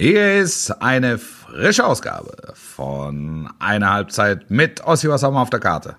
[0.00, 5.10] Hier ist eine frische Ausgabe von einer Halbzeit mit Ossi.
[5.10, 5.96] Was haben wir auf der Karte?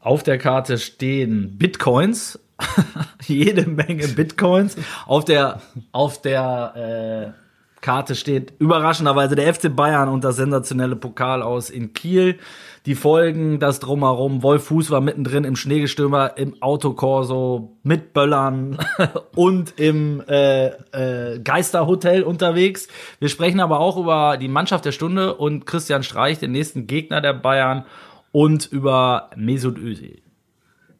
[0.00, 2.40] Auf der Karte stehen Bitcoins,
[3.22, 4.76] jede Menge Bitcoins.
[5.06, 7.43] Auf der, auf der äh,
[7.84, 12.38] Karte steht überraschenderweise der FC Bayern und das sensationelle Pokal aus in Kiel.
[12.86, 14.42] Die Folgen, das Drumherum.
[14.42, 18.78] Wolf Fuß war mittendrin im Schneegestürmer, im Autokorso, mit Böllern
[19.36, 22.88] und im äh, äh, Geisterhotel unterwegs.
[23.20, 27.20] Wir sprechen aber auch über die Mannschaft der Stunde und Christian Streich, den nächsten Gegner
[27.20, 27.84] der Bayern
[28.32, 30.22] und über Mesut Özil.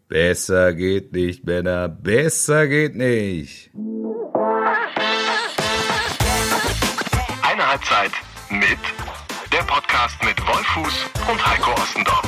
[0.08, 1.88] Besser geht nicht, Männer.
[1.88, 3.70] Besser geht nicht.
[8.54, 8.78] Mit
[9.52, 12.22] der Podcast mit Wolfuß und Heiko Ostendorf.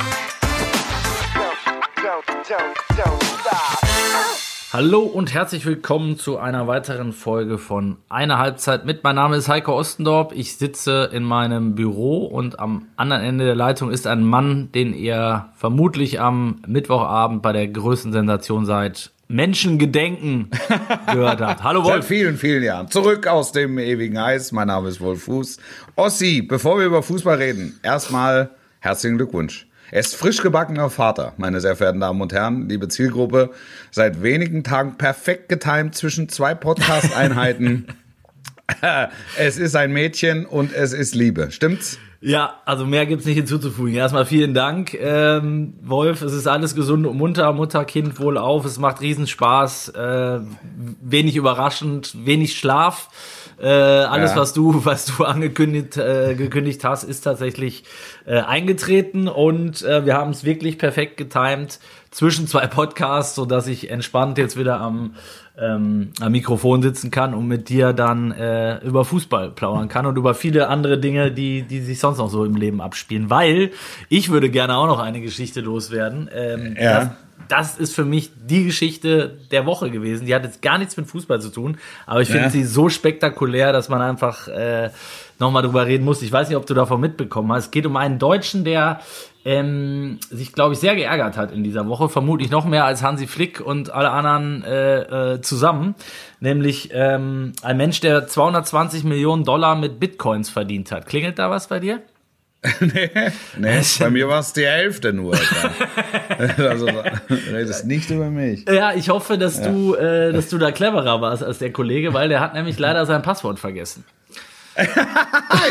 [4.73, 9.05] Hallo und herzlich willkommen zu einer weiteren Folge von Eine Halbzeit mit.
[9.05, 10.33] Mein Name ist Heiko Ostendorp.
[10.33, 14.93] Ich sitze in meinem Büro und am anderen Ende der Leitung ist ein Mann, den
[14.93, 19.11] ihr vermutlich am Mittwochabend bei der größten Sensation seid.
[19.27, 20.49] Menschengedenken
[21.11, 21.63] gehört habt.
[21.63, 22.07] Hallo Seit Wolf.
[22.07, 22.89] vielen, vielen Jahren.
[22.89, 24.51] Zurück aus dem ewigen Eis.
[24.51, 25.57] Mein Name ist Wolf Fuß.
[25.95, 29.67] Ossi, bevor wir über Fußball reden, erstmal herzlichen Glückwunsch.
[29.91, 33.51] Er ist frisch gebackener Vater, meine sehr verehrten Damen und Herren, liebe Zielgruppe.
[33.91, 37.87] Seit wenigen Tagen perfekt getimt zwischen zwei Podcast-Einheiten.
[39.37, 41.51] es ist ein Mädchen und es ist Liebe.
[41.51, 41.99] Stimmt's?
[42.19, 43.93] Ja, also mehr gibt's nicht hinzuzufügen.
[43.93, 46.23] Erstmal vielen Dank, ähm, Wolf.
[46.23, 48.65] Es ist alles gesund und munter, Mutter, Kind wohl auf.
[48.65, 49.89] Es macht Riesenspaß.
[49.89, 50.39] Äh,
[51.01, 53.09] wenig überraschend, wenig Schlaf.
[53.61, 54.37] Äh, alles, Ja.
[54.37, 57.83] was du, was du angekündigt äh, gekündigt hast, ist tatsächlich
[58.25, 61.79] äh, eingetreten und äh, wir haben es wirklich perfekt getimt
[62.17, 65.13] zwischen zwei Podcasts, so dass ich entspannt jetzt wieder am
[65.59, 70.15] ähm, am Mikrofon sitzen kann und mit dir dann äh, über Fußball plaudern kann und
[70.17, 73.29] über viele andere Dinge, die, die sich sonst noch so im Leben abspielen.
[73.29, 73.69] Weil
[74.09, 76.27] ich würde gerne auch noch eine Geschichte loswerden.
[76.33, 76.99] Ähm, Ja.
[76.99, 77.09] das,
[77.49, 80.25] das ist für mich die Geschichte der Woche gewesen.
[80.25, 81.77] Die hat jetzt gar nichts mit Fußball zu tun,
[82.07, 82.49] aber ich finde Ja.
[82.51, 84.89] sie so spektakulär, dass man einfach äh,
[85.39, 86.21] nochmal drüber reden muss.
[86.23, 87.65] Ich weiß nicht, ob du davon mitbekommen hast.
[87.65, 88.99] Es geht um einen Deutschen, der
[89.47, 92.09] ähm, sich, glaube ich, sehr geärgert hat in dieser Woche.
[92.09, 95.95] Vermutlich noch mehr als Hansi Flick und alle anderen äh, äh, zusammen.
[96.41, 101.05] Nämlich ähm, ein Mensch, der 220 Millionen Dollar mit Bitcoins verdient hat.
[101.05, 102.01] Klingelt da was bei dir?
[102.81, 103.09] nee,
[103.57, 105.37] nee, bei mir war es die Hälfte nur.
[106.57, 106.87] Also,
[107.51, 108.65] redest nicht über mich.
[108.69, 112.29] Ja, ich hoffe, dass du, äh, dass du da cleverer warst als der Kollege, weil
[112.29, 114.03] der hat nämlich leider sein Passwort vergessen.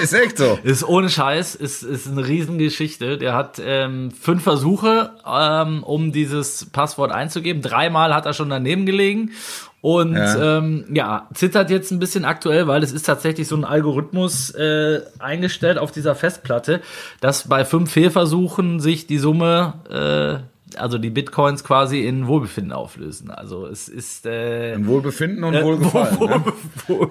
[0.03, 0.59] Ist echt so.
[0.65, 3.19] Ist ohne Scheiß, ist, ist eine Riesengeschichte.
[3.19, 7.62] Der hat ähm, fünf Versuche, ähm, um dieses Passwort einzugeben.
[7.62, 9.33] Dreimal hat er schon daneben gelegen.
[9.81, 10.37] Und Ja.
[10.37, 10.59] ja.
[10.59, 15.00] Ähm, ja, zittert jetzt ein bisschen aktuell, weil es ist tatsächlich so ein Algorithmus äh,
[15.21, 16.81] eingestellt auf dieser Festplatte,
[17.21, 19.75] dass bei fünf Fehlversuchen sich die Summe,
[20.43, 23.31] äh, also die Bitcoins quasi in Wohlbefinden auflösen.
[23.31, 26.16] Also es ist äh, Im Wohlbefinden und äh, Wohlgefallen.
[26.19, 26.42] wo- ne?
[26.87, 27.09] wo-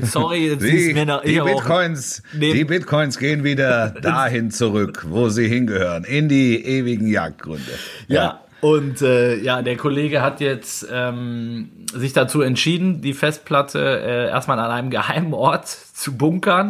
[0.06, 2.52] Sorry, jetzt ist Die, mir nach, die, Bitcoins, Nee.
[2.52, 7.70] die Bitcoins gehen wieder dahin zurück, wo sie hingehören, in die ewigen Jagdgründe.
[8.08, 8.40] Ja.
[8.60, 14.58] Und äh, ja, der Kollege hat jetzt ähm, sich dazu entschieden, die Festplatte äh, erstmal
[14.58, 16.68] an einem geheimen Ort zu bunkern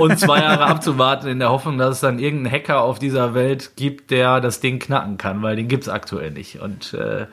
[0.00, 3.72] und zwei Jahre abzuwarten, in der Hoffnung, dass es dann irgendeinen Hacker auf dieser Welt
[3.76, 6.60] gibt, der das Ding knacken kann, weil den gibt's aktuell nicht.
[6.60, 7.26] Und äh,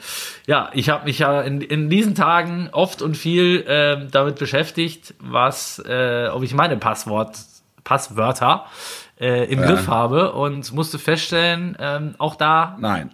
[0.46, 5.16] ja, ich habe mich ja in, in diesen Tagen oft und viel äh, damit beschäftigt,
[5.20, 7.38] was, äh, ob ich meine Passwort,
[7.84, 8.66] Passwörter
[9.20, 9.66] äh, im Ja.
[9.68, 13.12] Griff habe und musste feststellen, ähm, auch da Nein,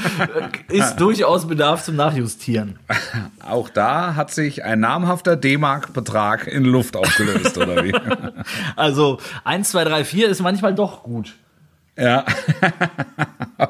[0.68, 2.78] ist durchaus Bedarf zum Nachjustieren.
[3.48, 7.92] auch da hat sich ein namhafter D-Mark-Betrag in Luft aufgelöst, oder wie?
[8.76, 11.34] Also 1, 2, 3, 4 ist manchmal doch gut.
[11.96, 12.24] Ja.
[13.58, 13.66] oh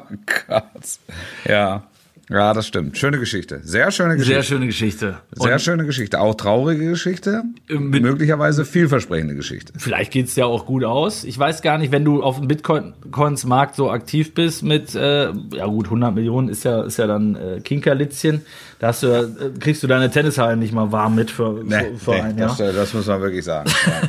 [0.47, 0.99] Gott.
[1.45, 1.83] Ja.
[2.29, 2.97] Ja, das stimmt.
[2.97, 3.59] Schöne Geschichte.
[3.63, 4.33] Sehr schöne Geschichte.
[4.33, 5.17] Sehr schöne Geschichte.
[5.33, 6.21] Sehr Und schöne Geschichte.
[6.21, 7.43] Auch traurige Geschichte.
[7.67, 9.73] Mit- möglicherweise vielversprechende Geschichte.
[9.77, 11.25] Vielleicht geht's ja auch gut aus.
[11.25, 15.65] Ich weiß gar nicht, wenn du auf dem Bitcoins-Markt so aktiv bist mit, äh, ja
[15.65, 18.41] gut, 100 Millionen ist ja, ist ja dann äh, Kinkerlitzchen.
[18.79, 19.27] Da hast du, äh,
[19.59, 22.55] kriegst du deine Tennishallen nicht mal warm mit für, Nee, für, für nee, ein Jahr.
[22.57, 23.69] das, das muss man wirklich sagen.
[23.85, 24.01] Ja.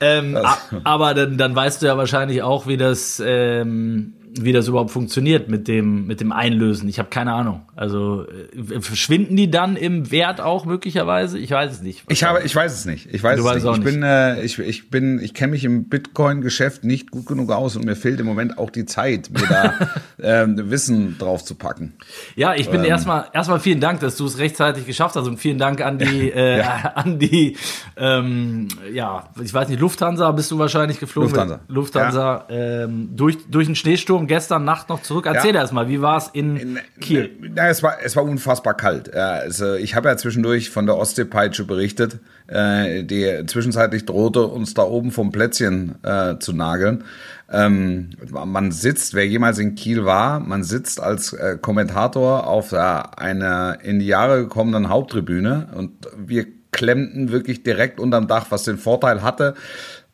[0.00, 0.36] Ähm,
[0.82, 5.48] aber dann, dann weißt du ja wahrscheinlich auch, wie das, ähm, wie das überhaupt funktioniert
[5.48, 6.88] mit dem, mit dem Einlösen.
[6.88, 7.62] Ich habe keine Ahnung.
[7.74, 11.38] Also äh, verschwinden die dann im Wert auch möglicherweise?
[11.38, 12.04] Ich weiß es nicht.
[12.08, 13.08] Ich habe, ich weiß es nicht.
[13.12, 13.66] Ich weiß Du es nicht.
[13.66, 17.50] auch Ich bin, äh, ich, ich bin, ich kenne mich im Bitcoin-Geschäft nicht gut genug
[17.50, 19.74] aus und mir fehlt im Moment auch die Zeit, mir da
[20.22, 21.94] ähm, Wissen drauf zu packen.
[22.36, 22.72] Ja, ich Ähm.
[22.72, 25.98] bin erstmal erstmal vielen Dank, dass du es rechtzeitig geschafft hast und vielen Dank an
[25.98, 26.62] die äh,
[26.94, 27.56] an die
[27.96, 31.30] ähm, ja, ich weiß nicht, Lufthansa bist du wahrscheinlich geflogen.
[31.30, 31.60] Lufthansa.
[31.68, 35.26] Lufthansa ähm, durch durch den Schneesturm gestern Nacht noch zurück.
[35.26, 35.60] Erzähl Ja.
[35.60, 37.30] erst mal, wie war es in Kiel?
[37.54, 39.14] Na, es war, es war unfassbar kalt.
[39.14, 44.82] Also ich habe ja zwischendurch von der Ostseepeitsche berichtet, äh, die zwischenzeitlich drohte, uns da
[44.82, 47.04] oben vom Plätzchen äh, zu nageln.
[47.52, 52.76] Ähm, man sitzt, wer jemals in Kiel war, man sitzt als äh, Kommentator auf äh,
[52.76, 58.78] einer in die Jahre gekommenen Haupttribüne und wir klemmten wirklich direkt unterm Dach, was den
[58.78, 59.54] Vorteil hatte,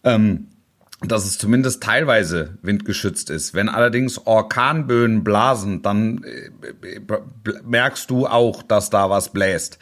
[0.02, 0.46] ähm,
[1.02, 3.52] dass es zumindest teilweise windgeschützt ist.
[3.52, 9.78] Wenn allerdings Orkanböen blasen, dann äh, b- merkst du auch, dass da was bläst.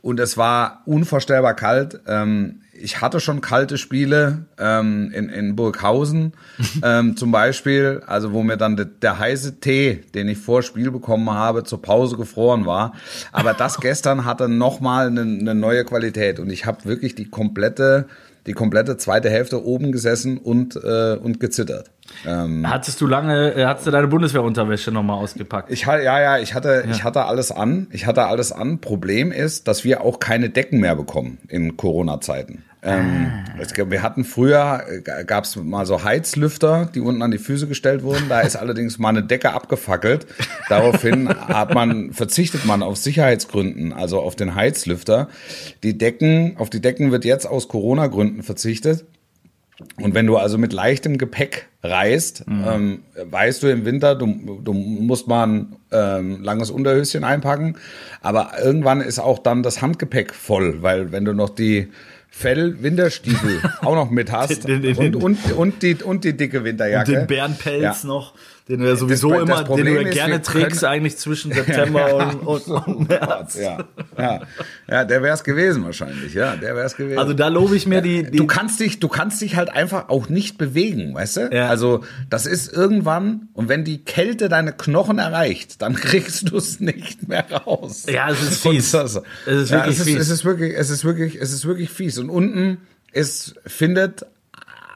[0.00, 2.00] Und es war unvorstellbar kalt.
[2.06, 6.32] Ähm, ich hatte schon kalte Spiele ähm, in, in Burghausen
[6.82, 10.90] ähm, zum Beispiel, also wo mir dann de, der heiße Tee, den ich vor Spiel
[10.90, 12.94] bekommen habe, zur Pause gefroren war.
[13.32, 18.06] Aber das gestern hatte nochmal eine, eine neue Qualität und ich habe wirklich die komplette
[18.46, 21.90] die komplette zweite Hälfte oben gesessen und, äh, und gezittert.
[22.26, 25.70] Ähm, Hattest du lange, äh, hattest du deine Bundeswehrunterwäsche nochmal ausgepackt?
[25.70, 27.86] ich hatte, ja, ja, ich hatte, ich hatte alles an.
[27.90, 28.80] Ich hatte alles an.
[28.80, 32.64] Problem ist, dass wir auch keine Decken mehr bekommen in Corona-Zeiten.
[32.84, 33.32] Ähm,
[33.74, 37.66] gab- wir hatten früher, äh, gab es mal so Heizlüfter, die unten an die Füße
[37.66, 38.28] gestellt wurden.
[38.28, 40.26] Da ist allerdings mal eine Decke abgefackelt.
[40.68, 45.28] Daraufhin hat man, verzichtet man aus Sicherheitsgründen, also auf den Heizlüfter.
[45.82, 49.06] Die Decken, auf die Decken wird jetzt aus Corona-Gründen verzichtet.
[50.00, 54.26] Und wenn du also mit leichtem Gepäck reist, ähm, weißt du im Winter, du,
[54.62, 57.76] du musst mal ein ähm, langes Unterhöschen einpacken,
[58.22, 61.88] aber irgendwann ist auch dann das Handgepäck voll, weil wenn du noch die
[62.36, 67.12] Fell-Winterstiefel auch noch mit hast Den- den- und, und, und, die, und die dicke Winterjacke.
[67.12, 68.08] Den Bärenpelz Ja.
[68.08, 68.34] noch,
[68.66, 71.18] den du ja sowieso das immer, den Problem du ja ist, gerne wir trägst, eigentlich
[71.18, 72.16] zwischen September
[72.46, 73.56] und, und, und März.
[73.56, 73.84] Ja,
[74.18, 74.40] ja,
[74.88, 77.18] ja, der wäre es gewesen wahrscheinlich, ja, der wäre es gewesen.
[77.18, 80.08] Also da lobe ich mir die, die du kannst dich, du kannst dich halt einfach
[80.08, 81.50] auch nicht bewegen, weißt du?
[81.52, 81.68] Ja.
[81.68, 86.80] Also das ist irgendwann und wenn die Kälte deine Knochen erreicht, dann kriegst du es
[86.80, 88.06] nicht mehr raus.
[88.08, 88.90] Ja, es ist fies.
[88.92, 90.20] das- Es ist ja, wirklich es ist, fies.
[90.20, 92.18] Es ist wirklich, es ist wirklich, es ist wirklich fies.
[92.18, 92.78] Und unten
[93.12, 94.24] ist findet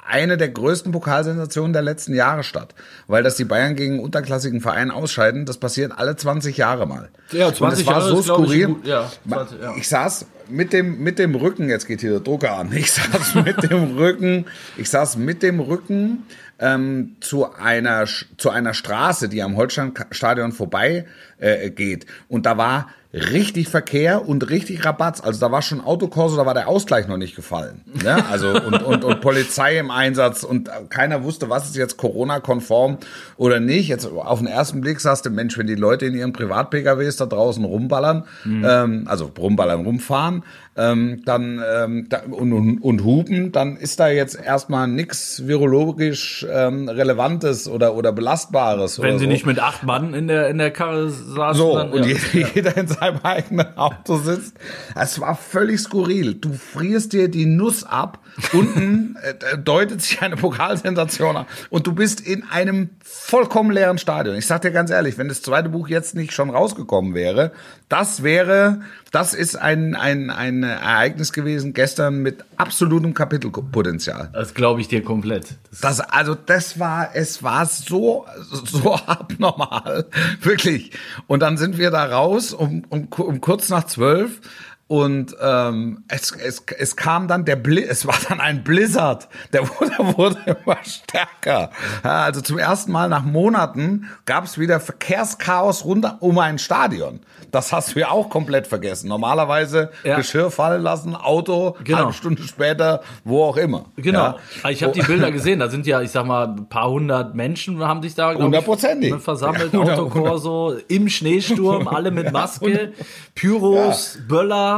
[0.09, 2.75] eine der größten Pokalsensationen der letzten Jahre statt,
[3.07, 7.09] weil dass die Bayern gegen unterklassigen Verein ausscheiden, das passiert alle 20 Jahre mal.
[7.31, 8.67] Ja, Und 20 es war Jahre so ist, glaub ich, skurril.
[8.67, 8.87] gut.
[8.87, 9.75] Ja, 20, ja.
[9.77, 13.35] Ich saß mit dem, mit dem Rücken, jetzt geht hier der Drucker an, ich saß
[13.45, 14.47] mit dem Rücken,
[14.77, 16.25] ich saß mit dem Rücken
[16.59, 18.07] ähm, zu, einer,
[18.37, 21.07] zu einer Straße, die am Holsteinstadion vorbei
[21.39, 22.07] äh, geht.
[22.29, 25.21] Und da war richtig Verkehr und richtig Rabatz.
[25.21, 27.83] Also da war schon Autokorso, da war der Ausgleich noch nicht gefallen.
[28.03, 28.25] Ne?
[28.31, 32.99] Also und, und, und Polizei im Einsatz und keiner wusste, was ist jetzt Corona-konform
[33.37, 33.89] oder nicht.
[33.89, 37.27] Jetzt auf den ersten Blick sagst du, Mensch, wenn die Leute in ihren Privat-PKWs da
[37.27, 40.43] draußen rumballern, ähm, also rumballern, rumfahren,
[40.79, 46.47] ähm, dann ähm, da, und, und, und hupen, dann ist da jetzt erstmal nichts virologisch
[46.49, 49.01] ähm, Relevantes oder, oder Belastbares.
[49.01, 49.31] wenn oder sie so.
[49.31, 51.59] nicht mit acht Mann in der, in der Karre saßen.
[51.59, 52.17] So, dann, und ja.
[52.33, 54.57] jeder, jeder in seinem eigenen Auto sitzt.
[54.95, 56.35] Es war völlig skurril.
[56.35, 58.21] Du frierst dir die Nuss ab.
[58.53, 61.47] Unten äh, deutet sich eine Pokalsensation an.
[61.71, 64.37] Und du bist in einem vollkommen leeren Stadion.
[64.37, 67.53] Ich sag dir ganz ehrlich, wenn das zweite Buch jetzt nicht schon rausgekommen wäre,
[67.89, 68.81] das wäre,
[69.13, 74.31] das ist ein, ein, ein Ereignis gewesen gestern mit absolutem Kapitelpotenzial.
[74.33, 75.57] Das glaube ich dir komplett.
[75.71, 80.07] Das, Das, also das war, es war so, so abnormal,
[80.43, 80.93] wirklich.
[81.27, 84.41] Und dann sind wir da raus um, um, um kurz nach zwölf
[84.89, 89.69] und ähm, es, es, es kam dann der Bli es war dann ein Blizzard, der
[89.69, 91.71] wurde, wurde immer stärker.
[92.03, 97.21] Ja, also zum ersten Mal nach Monaten gab es wieder Verkehrschaos rund um ein Stadion.
[97.51, 99.09] Das hast du ja auch komplett vergessen.
[99.09, 100.17] Normalerweise Ja.
[100.17, 101.99] Geschirr fallen lassen, Auto, Genau.
[101.99, 103.87] halbe Stunde später, wo auch immer.
[103.97, 104.37] Genau.
[104.63, 104.71] Ja.
[104.71, 105.59] Ich habe die Bilder gesehen.
[105.61, 109.15] Da sind ja, ich sag mal, ein paar hundert Menschen haben sich da Hundertprozentig.
[109.17, 109.73] versammelt.
[109.75, 112.93] Ja, Autokorso im Schneesturm, alle mit Maske,
[113.35, 114.78] Pyros, Böller.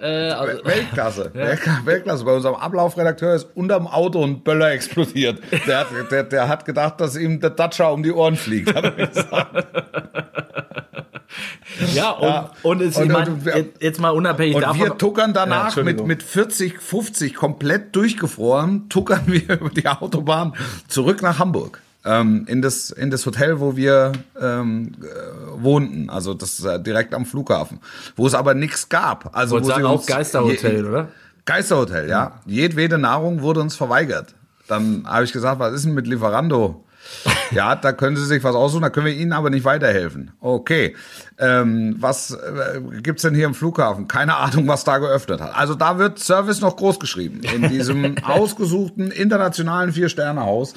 [0.00, 1.30] Äh, also, Weltklasse.
[1.34, 1.86] Weltklasse.
[1.86, 2.24] Weltklasse.
[2.24, 5.40] Bei unserem Ablaufredakteur ist unterm Auto ein Böller explodiert.
[5.66, 8.74] Der hat, der, der hat gedacht, dass ihm der Datscha um die Ohren fliegt.
[8.74, 9.30] Hat er gesagt.
[11.94, 12.50] ja, und, Ja.
[12.62, 14.80] und es, Und- ich mein, und wir- jetzt- mal unabhängig Und davon.
[14.80, 16.06] wir tuckern Ja, danach mit, Entschuldigung.
[16.06, 20.54] mit 40, 50 komplett durchgefroren, tuckern wir über die Autobahn
[20.88, 21.80] zurück nach Hamburg.
[22.04, 27.14] Ähm, in, das, in das Hotel, wo wir ähm, äh, wohnten, also das äh, direkt
[27.14, 27.80] am Flughafen,
[28.16, 29.36] wo es aber nichts gab.
[29.36, 31.08] Also wo sagen, auch Geisterhotel, je- oder?
[31.46, 32.40] Geisterhotel, ja.
[32.46, 34.34] Jedwede Nahrung wurde uns verweigert.
[34.66, 36.84] Dann habe ich gesagt, was ist denn mit Lieferando?
[37.50, 40.32] Ja, da können Sie sich was aussuchen, da können wir Ihnen aber nicht weiterhelfen.
[40.40, 40.96] Okay.
[41.38, 44.08] Ähm, was äh, gibt's denn hier im Flughafen?
[44.08, 45.54] Keine Ahnung, was da geöffnet hat.
[45.54, 47.42] Also da wird Service noch groß geschrieben.
[47.42, 50.72] In diesem ausgesuchten internationalen Vier-Sterne-Haus.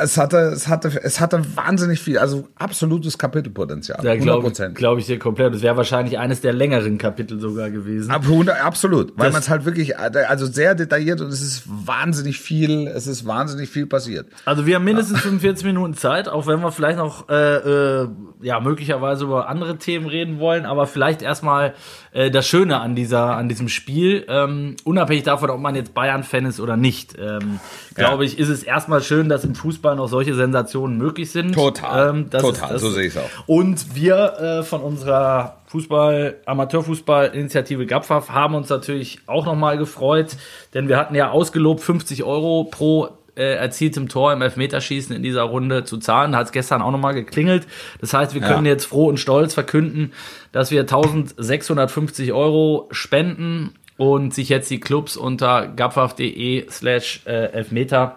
[0.00, 3.98] Es hatte, es hatte, es hatte wahnsinnig viel, also absolutes Kapitelpotenzial.
[3.98, 5.52] 100 glaube glaub ich dir komplett.
[5.52, 8.10] Das wäre wahrscheinlich eines der längeren Kapitel sogar gewesen.
[8.12, 12.38] Ab 100, absolut, weil man es halt wirklich, also sehr detailliert und es ist wahnsinnig
[12.38, 14.28] viel, es ist wahnsinnig viel passiert.
[14.44, 18.08] Also wir haben mindestens 45 Minuten Zeit, auch wenn wir vielleicht noch äh, äh,
[18.40, 21.74] ja möglicherweise über andere Themen reden wollen, aber vielleicht erstmal
[22.12, 26.46] äh, das Schöne an dieser an diesem Spiel, ähm, unabhängig davon, ob man jetzt Bayern-Fan
[26.46, 27.58] ist oder nicht, ähm,
[27.96, 31.52] glaube ich, ist es erstmal schön, dass im Fußball noch solche Sensationen möglich sind.
[31.54, 33.28] Total, Ähm, total, ist, so sehe ich's auch.
[33.46, 40.36] Und wir äh, von unserer Fußball, Amateurfußball-Initiative GAPFAF haben uns natürlich auch nochmal gefreut,
[40.74, 45.42] denn wir hatten ja ausgelobt 50 Euro pro äh, erzieltem Tor im Elfmeterschießen in dieser
[45.42, 46.32] Runde zu zahlen.
[46.32, 47.66] Da hat es gestern auch nochmal geklingelt.
[48.00, 48.72] Das heißt, wir können Ja.
[48.72, 50.12] jetzt froh und stolz verkünden,
[50.52, 58.16] dass wir 1650 Euro spenden und sich jetzt die Clubs unter gapfaf.de slash äh, Elfmeter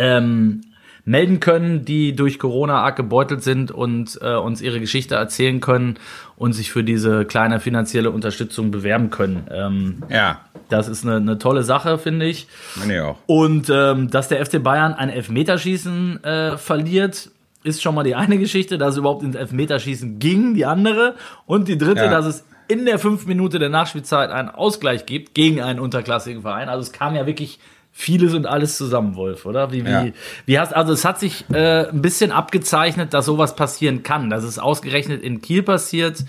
[0.00, 0.62] ähm,
[1.04, 5.98] melden können, die durch Corona arg gebeutelt sind und äh, uns ihre Geschichte erzählen können
[6.36, 9.46] und sich für diese kleine finanzielle Unterstützung bewerben können.
[9.50, 12.46] Ähm, Ja, das ist eine, eine tolle Sache, finde ich.
[12.86, 13.16] ich auch.
[13.26, 17.30] Und ähm, dass der FC Bayern ein Elfmeterschießen äh, verliert,
[17.64, 21.14] ist schon mal die eine Geschichte, dass es überhaupt ins Elfmeterschießen ging, die andere.
[21.46, 22.10] Und die dritte, Ja.
[22.10, 26.68] dass es in der fünf Minute der Nachspielzeit einen Ausgleich gibt gegen einen unterklassigen Verein.
[26.68, 27.58] Also es kam ja wirklich
[27.92, 29.72] vieles und alles zusammen, Wolf, oder?
[29.72, 30.06] Wie, wie, Ja.
[30.46, 34.30] wie hast, also es hat sich äh, ein bisschen abgezeichnet, dass sowas passieren kann.
[34.30, 36.24] Dass es ausgerechnet in Kiel passiert,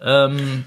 [0.00, 0.64] ähm,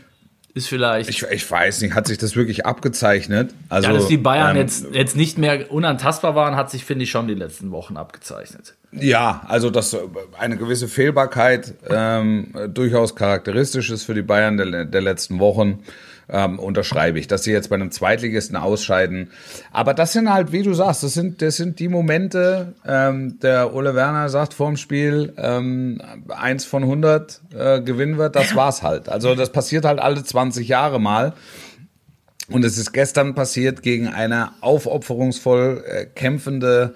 [0.54, 1.10] ist vielleicht.
[1.10, 3.54] Ich, ich weiß nicht, hat sich das wirklich abgezeichnet?
[3.68, 7.04] Also, ja, dass die Bayern ähm, jetzt, jetzt nicht mehr unantastbar waren, hat sich, finde
[7.04, 8.76] ich, schon die letzten Wochen abgezeichnet.
[8.94, 9.98] Ja, also dass
[10.40, 15.84] eine gewisse Fehlbarkeit ähm, durchaus charakteristisch ist für die Bayern der, der letzten Wochen,
[16.30, 19.32] ähm, unterschreibe ich, dass sie jetzt bei einem Zweitligisten ausscheiden.
[19.72, 23.74] Aber das sind halt, wie du sagst, das sind, das sind die Momente, ähm, der
[23.74, 29.10] Ole Werner sagt vorm Spiel, ähm, eins von 100 äh, gewinnen wird, das war's halt.
[29.10, 31.34] Also das passiert halt alle 20 Jahre mal.
[32.50, 36.94] Und es ist gestern passiert gegen eine aufopferungsvoll äh, kämpfende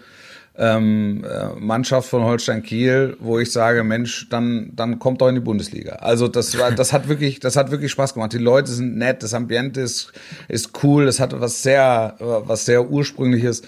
[0.59, 5.35] ähm, äh, Mannschaft von Holstein Kiel, wo ich sage, Mensch, dann dann kommt doch in
[5.35, 5.93] die Bundesliga.
[5.93, 8.33] Also das war, das hat wirklich, das hat wirklich Spaß gemacht.
[8.33, 10.11] Die Leute sind nett, das Ambiente ist
[10.49, 13.61] ist cool, es hat was sehr was sehr ursprüngliches.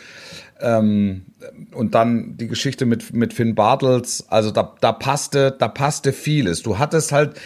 [0.60, 1.24] Ähm,
[1.74, 6.62] und dann die Geschichte mit mit Finn Bartels, also da da passte da passte vieles.
[6.62, 7.39] Du hattest halt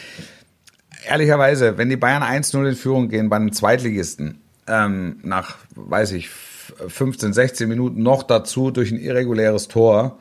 [1.07, 6.29] ehrlicherweise, wenn die Bayern 1-0 in Führung gehen bei einem Zweitligisten, ähm, nach, weiß ich,
[6.87, 10.19] 15, 16 Minuten noch dazu durch ein irreguläres Tor,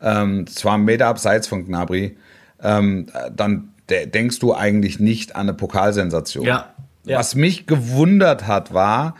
[0.00, 2.16] ähm, zwar einen Meter abseits von Gnabry,
[2.62, 6.46] ähm, dann de denkst du eigentlich nicht an eine Pokalsensation.
[6.46, 6.74] Ja,
[7.04, 7.18] ja.
[7.18, 9.14] Was mich gewundert hat, war,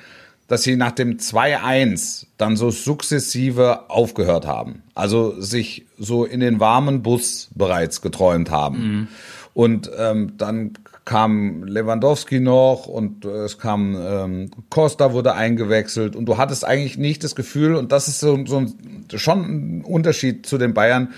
[0.48, 4.82] dass sie nach dem 2-1 dann so sukzessive aufgehört haben.
[4.94, 9.08] Also sich so in den warmen Bus bereits geträumt haben.
[9.54, 10.72] Und ähm, dann
[11.04, 16.96] kam Lewandowski noch und äh, es kam ähm, Costa wurde eingewechselt und du hattest eigentlich
[16.96, 18.74] nicht das Gefühl, und das ist so, so ein,
[19.14, 21.12] schon ein Unterschied zu den Bayern,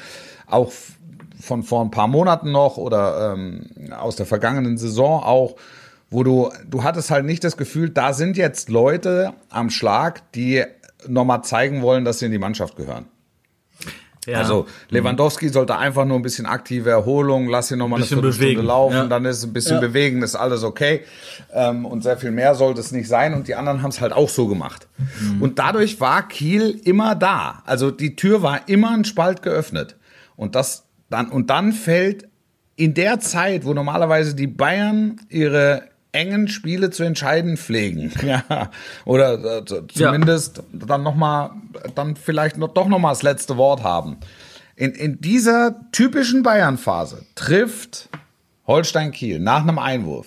[0.46, 0.72] auch
[1.40, 3.66] von vor ein paar Monaten noch oder ähm,
[3.96, 5.56] aus der vergangenen Saison auch,
[6.10, 10.64] wo du, du hattest halt nicht das Gefühl, da sind jetzt Leute am Schlag, die
[11.06, 13.06] nochmal zeigen wollen, dass sie in die Mannschaft gehören.
[14.26, 14.38] Ja.
[14.38, 18.66] Also Lewandowski sollte einfach nur ein bisschen aktive Erholung, lass ihn nochmal eine Viertelstunde bewegen,
[18.66, 19.06] laufen, ja.
[19.06, 19.80] dann ist es ein bisschen Ja.
[19.80, 21.02] bewegen, ist alles okay.
[21.52, 23.34] Ähm, und sehr viel mehr sollte es nicht sein.
[23.34, 24.88] Und die anderen haben es halt auch so gemacht.
[25.20, 25.42] Mhm.
[25.42, 27.62] Und dadurch war Kiel immer da.
[27.66, 29.96] Also die Tür war immer ein Spalt geöffnet.
[30.36, 32.28] Und das dann, und dann fällt
[32.74, 35.84] in der Zeit, wo normalerweise die Bayern ihre
[36.16, 38.70] engen Spiele zu entscheiden pflegen, ja,
[39.04, 40.06] oder äh, z- Ja.
[40.06, 41.50] zumindest dann noch mal,
[41.94, 44.16] dann vielleicht noch, doch noch mal das letzte Wort haben.
[44.74, 48.08] In, in dieser typischen Bayern-Phase trifft
[48.66, 50.26] Holstein Kiel nach einem Einwurf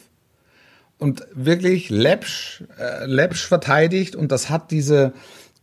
[0.97, 5.13] und wirklich läppsch, äh, läppsch verteidigt und das hat diese,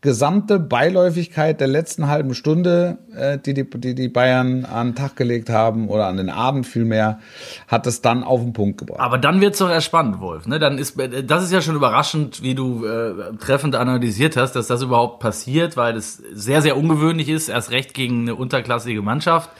[0.02, 5.16] gesamte Beiläufigkeit der letzten halben Stunde, äh, die, die, die die Bayern an den Tag
[5.16, 7.18] gelegt haben oder an den Abend vielmehr,
[7.66, 9.00] hat es dann auf den Punkt gebracht.
[9.00, 10.46] Aber dann wird's doch erst spannend, Wolf.
[10.46, 10.58] Ne?
[10.58, 14.82] Dann ist das ist ja schon überraschend, wie du äh, treffend analysiert hast, dass das
[14.82, 19.50] überhaupt passiert, weil das sehr sehr ungewöhnlich ist, erst recht gegen eine unterklassige Mannschaft.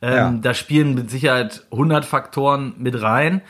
[0.00, 0.34] Ähm, Ja.
[0.42, 3.40] Da spielen mit Sicherheit 100 Faktoren mit rein.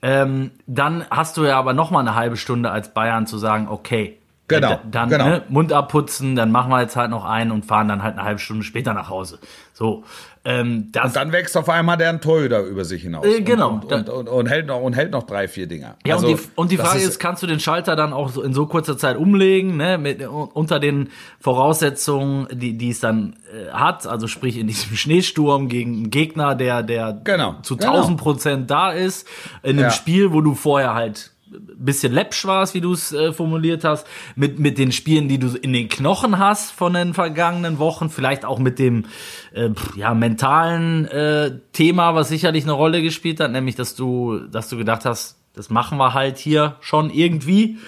[0.00, 3.66] Ähm, dann hast du ja aber noch mal eine halbe Stunde als Bayern zu sagen,
[3.68, 4.16] okay,
[4.48, 5.28] Genau, äh, dann genau.
[5.28, 8.24] Ne, Mund abputzen, dann machen wir jetzt halt noch einen und fahren dann halt eine
[8.24, 9.38] halbe Stunde später nach Hause.
[9.74, 10.04] So,
[10.44, 13.26] ähm, das, Und dann wächst auf einmal der Torhüter über sich hinaus.
[13.26, 13.72] Äh, genau.
[13.72, 15.96] Und, und, und, und, hält noch, und hält noch drei, vier Dinger.
[16.06, 18.42] Ja, Also, und die, und die Frage ist, kannst du den Schalter dann auch so
[18.42, 23.70] in so kurzer Zeit umlegen, ne, mit, unter den Voraussetzungen, die, die es dann äh,
[23.72, 27.96] hat, also sprich in diesem Schneesturm gegen einen Gegner, der, der Genau, zu genau.
[27.96, 29.28] 1000 Prozent da ist,
[29.62, 29.90] in einem Ja.
[29.90, 31.32] Spiel, wo du vorher halt
[31.76, 35.48] bisschen läppsch warst, wie du es äh, formuliert hast, mit, mit den Spielen, die du
[35.56, 39.06] in den Knochen hast von den vergangenen Wochen, vielleicht auch mit dem
[39.52, 44.68] äh, ja, mentalen äh, Thema, was sicherlich eine Rolle gespielt hat, nämlich dass du, dass
[44.68, 47.78] du gedacht hast, das machen wir halt hier schon irgendwie.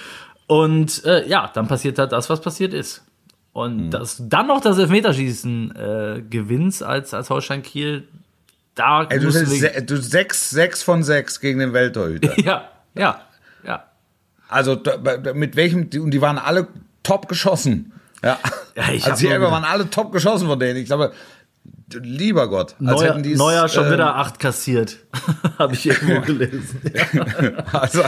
[0.47, 3.05] Und äh, ja, dann passiert halt das, was passiert ist.
[3.52, 3.90] Und Mhm.
[3.90, 8.07] dass dann noch das Elfmeterschießen äh, gewinnst als, als Holstein Kiel,
[8.76, 12.38] da Ey, du, du se- du sechs, sechs von sechs gegen den Welttorhüter.
[12.45, 13.21] ja, ja,
[13.64, 13.85] ja.
[14.49, 14.99] Also da-
[15.35, 16.67] mit welchem, und die waren alle
[17.02, 17.93] top geschossen.
[18.23, 18.38] Ja,
[18.76, 20.79] Ja, ich also die gedacht- waren alle top geschossen von denen.
[20.79, 21.12] Ich glaube,
[21.93, 24.99] lieber Gott, als Neuer, hätten die Neuer schon äh, wieder acht kassiert.
[25.59, 26.81] Habe ich irgendwo gelesen.
[27.73, 28.02] Also,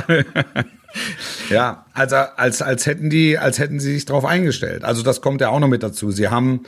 [1.48, 4.84] ja, also als, als hätten die, als hätten sie sich darauf eingestellt.
[4.84, 6.10] Also das kommt ja auch noch mit dazu.
[6.10, 6.64] Sie haben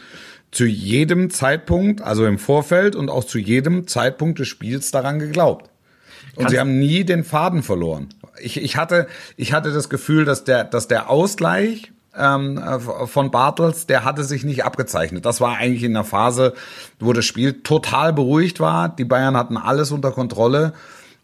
[0.51, 5.69] zu jedem Zeitpunkt, also im Vorfeld und auch zu jedem Zeitpunkt des Spiels daran geglaubt.
[6.37, 8.09] Und Kannst- sie haben nie den Faden verloren.
[8.41, 13.31] Ich, ich hatte, ich hatte das Gefühl, dass der, dass der Ausgleich ähm, äh, von
[13.31, 15.25] Bartels, der hatte sich nicht abgezeichnet.
[15.25, 16.55] Das war eigentlich in der Phase,
[17.01, 18.89] wo das Spiel total beruhigt war.
[18.89, 20.73] Die Bayern hatten alles unter Kontrolle.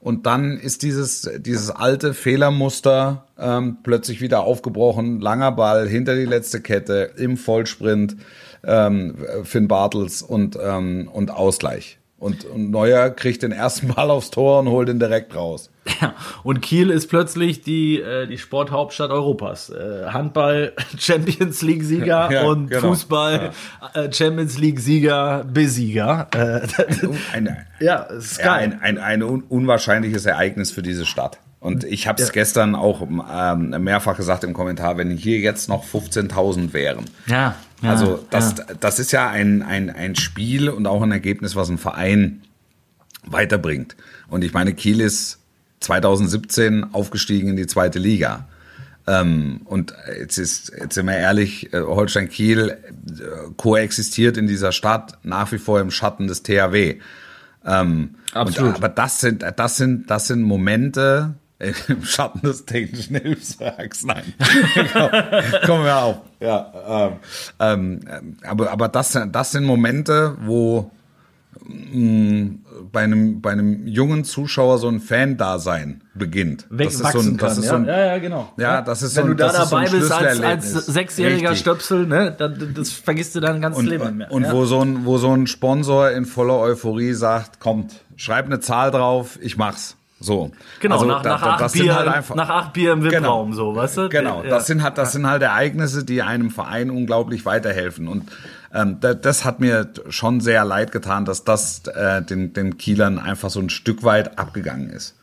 [0.01, 5.21] Und dann ist dieses, dieses alte Fehlermuster ähm, plötzlich wieder aufgebrochen.
[5.21, 8.17] Langer Ball hinter die letzte Kette im Vollsprint.
[8.65, 9.15] Ähm,
[9.45, 11.99] Finn Bartels und, ähm, und Ausgleich.
[12.19, 15.71] Und, und Neuer kriegt den ersten Ball aufs Tor und holt ihn direkt raus.
[16.01, 19.71] Ja, und Kiel ist plötzlich die, äh, die Sporthauptstadt Europas.
[19.71, 22.89] Äh, Handball Champions League Sieger Ja, und genau.
[22.89, 23.51] Fußball
[23.95, 26.29] äh, Champions League Sieger, Besieger.
[26.35, 26.67] Äh,
[27.33, 28.79] Ein, ja, ist ja, geil.
[28.81, 31.39] ein, ein, ein un unwahrscheinliches Ereignis für diese Stadt.
[31.61, 35.85] Und ich habe es gestern auch ähm, mehrfach gesagt im Kommentar, wenn hier jetzt noch
[35.85, 37.05] 15.000 wären.
[37.27, 38.65] ja, ja, Also das, ja.
[38.81, 42.43] das ist ja ein, ein, ein Spiel und auch ein Ergebnis, was ein Verein
[43.27, 43.97] weiterbringt.
[44.29, 45.40] Und ich meine, Kiel ist
[45.81, 48.47] 2017 aufgestiegen in die zweite Liga.
[49.07, 54.73] Ähm, und jetzt ist, jetzt sind wir ehrlich, äh, Holstein Kiel äh, koexistiert in dieser
[54.73, 56.99] Stadt nach wie vor im Schatten des THW.
[57.65, 58.71] Ähm, Absolut.
[58.71, 61.35] Und, aber das sind, das sind, das sind Momente
[61.89, 64.05] im Schatten des technischen Hilfswerks.
[64.05, 64.23] Nein,
[65.67, 66.17] kommen wir auf.
[66.41, 67.11] Ja,
[67.59, 70.91] ähm, ähm, aber, aber das, sind- das sind Momente, wo
[72.93, 76.67] bei einem, bei einem jungen Zuschauer so ein Fan-Dasein beginnt.
[76.71, 77.63] Das ist so ein, das kann.
[77.63, 78.53] ist so ein, ja, ja, ja, genau.
[78.57, 80.87] Ja, das ist Wenn so ein- du da das ist so dabei bist als, als
[80.87, 81.61] sechsjähriger Richtig.
[81.61, 84.31] Stöpsel, ne, dann, das vergisst du dein ganzes und, Leben mehr.
[84.33, 84.53] und ja.
[84.53, 88.91] wo so ein, wo so ein Sponsor in voller Euphorie sagt, kommt, schreib eine Zahl
[88.91, 89.97] drauf, ich mach's.
[90.23, 90.51] So.
[90.81, 93.55] Genau, Also nach, da- nach, acht das Bier, halt einfach- nach acht Bier im VIP-Raum,
[93.55, 94.09] so, weißt du?
[94.11, 98.07] Genau, das sind halt, das sind halt Ereignisse, die einem Verein unglaublich weiterhelfen.
[98.07, 98.25] Und
[98.73, 103.19] ähm, da, das hat mir schon sehr leid getan, dass das äh, den, den Kielern
[103.19, 105.17] einfach so ein Stück weit abgegangen ist.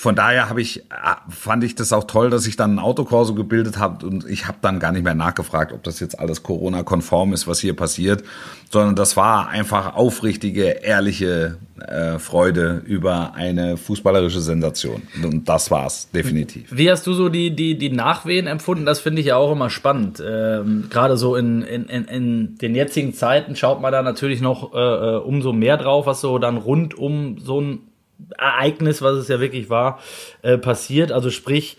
[0.00, 0.84] Von daher habe ich, äh,
[1.28, 4.56] fand ich das auch toll, dass ich dann ein Autokorso gebildet habe und ich habe
[4.62, 8.24] dann gar nicht mehr nachgefragt, ob das jetzt alles Corona-konform ist, was hier passiert,
[8.70, 15.02] sondern das war einfach aufrichtige, ehrliche äh, Freude über eine fußballerische Sensation.
[15.22, 16.74] Und das war's definitiv.
[16.74, 18.86] Wie hast du so die, die, die Nachwehen empfunden?
[18.86, 20.22] Das finde ich ja auch immer spannend.
[20.26, 24.72] Ähm, Gerade so in, in, in, in den jetzigen Zeiten schaut man da natürlich noch
[24.72, 27.89] äh, äh, umso mehr drauf, was so dann rund um so ein
[28.36, 30.00] Ereignis, was es ja wirklich war,
[30.42, 31.12] äh, passiert.
[31.12, 31.76] Also sprich,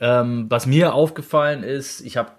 [0.00, 2.30] ähm, was mir aufgefallen ist, ich habe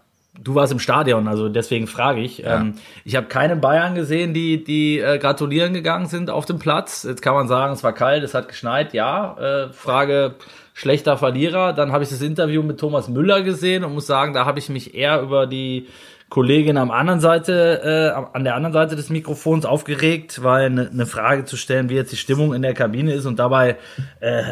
[0.42, 2.46] Du warst im Stadion, also deswegen frage ich.
[2.46, 7.04] Ähm, ich habe keine Bayern gesehen, die, die äh, gratulieren gegangen sind auf dem Platz.
[7.04, 9.36] Jetzt kann man sagen, es war kalt, es hat geschneit, ja.
[9.38, 10.36] Äh, Frage
[10.74, 11.74] schlechter Verlierer.
[11.74, 14.70] Dann habe ich das Interview mit Thomas Müller gesehen und muss sagen, da habe ich
[14.70, 15.88] mich eher über die
[16.30, 17.82] Kollegin am anderen Seite,
[18.16, 21.96] äh, an der anderen Seite des Mikrofons aufgeregt, weil eine ne Frage zu stellen, wie
[21.96, 23.78] jetzt die Stimmung in der Kabine ist und dabei,
[24.20, 24.44] äh,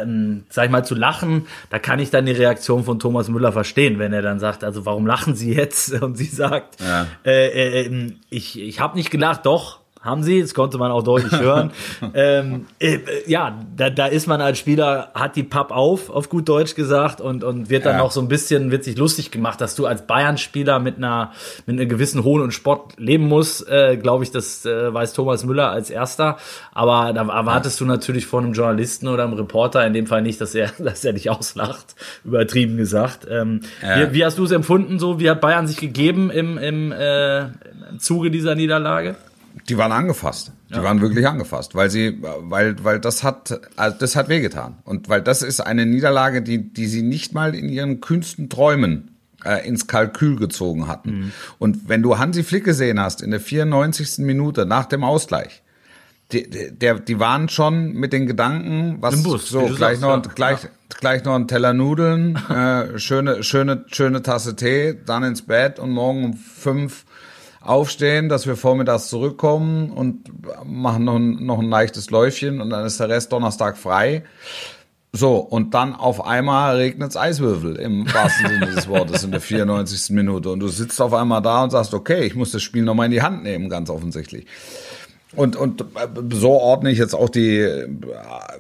[0.50, 1.46] sag ich mal, zu lachen.
[1.70, 4.86] Da kann ich dann die Reaktion von Thomas Müller verstehen, wenn er dann sagt, also
[4.86, 5.94] warum lachen Sie jetzt?
[6.02, 7.06] Und sie sagt, Ja.
[7.26, 9.80] äh, äh, äh, ich, ich habe nicht gelacht, doch.
[10.02, 11.72] Haben sie, das konnte man auch deutlich hören.
[12.14, 16.48] ähm, äh, ja, da, da ist man als Spieler, hat die Papp auf, auf gut
[16.48, 18.04] Deutsch gesagt, und, und wird dann Ja.
[18.04, 21.32] auch so ein bisschen, wird sich lustig gemacht, dass du als Bayern-Spieler mit einer,
[21.66, 25.44] mit einer gewissen Hohn und Spott leben musst, äh, glaube ich, das äh, weiß Thomas
[25.44, 26.38] Müller als erster.
[26.74, 30.40] Aber da erwartest du natürlich von einem Journalisten oder einem Reporter in dem Fall nicht,
[30.40, 33.28] dass er, dass er dich auslacht, übertrieben gesagt.
[33.30, 34.10] Ähm, Ja.
[34.12, 35.20] wie, wie hast du es empfunden so?
[35.20, 37.42] Wie hat Bayern sich gegeben im, im, äh,
[37.90, 39.16] im Zuge dieser Niederlage?
[39.70, 40.54] Die waren angefasst.
[40.70, 44.78] Die waren wirklich angefasst, weil sie, weil, weil das hat, also das hat wehgetan.
[44.84, 49.12] Und weil das ist eine Niederlage, die, die sie nicht mal in ihren kühnsten Träumen
[49.46, 51.34] äh, ins Kalkül gezogen hatten.
[51.60, 54.20] Und wenn du Hansi Flick gesehen hast in der 94.
[54.20, 55.64] Minute nach dem Ausgleich,
[56.32, 60.26] die, die, der, die waren schon mit den Gedanken, was Bus, so gleich sagst, noch
[60.26, 60.32] ja.
[60.36, 60.68] gleich
[61.00, 65.92] gleich noch ein Teller Nudeln, äh, schöne schöne schöne Tasse Tee, dann ins Bett und
[65.92, 67.06] morgen um fünf
[67.62, 70.32] aufstehen, dass wir vormittags zurückkommen und
[70.66, 74.24] machen noch ein, noch ein leichtes Läufchen und dann ist der Rest Donnerstag frei.
[75.14, 80.12] So, und dann auf einmal regnet's Eiswürfel im wahrsten Sinne des Wortes in der 94.
[80.12, 80.50] Minute.
[80.50, 83.14] Und du sitzt auf einmal da und sagst, okay, ich muss das Spiel nochmal in
[83.14, 84.46] die Hand nehmen, ganz offensichtlich.
[85.36, 85.86] Und, und
[86.32, 87.90] so ordne ich jetzt auch die, äh,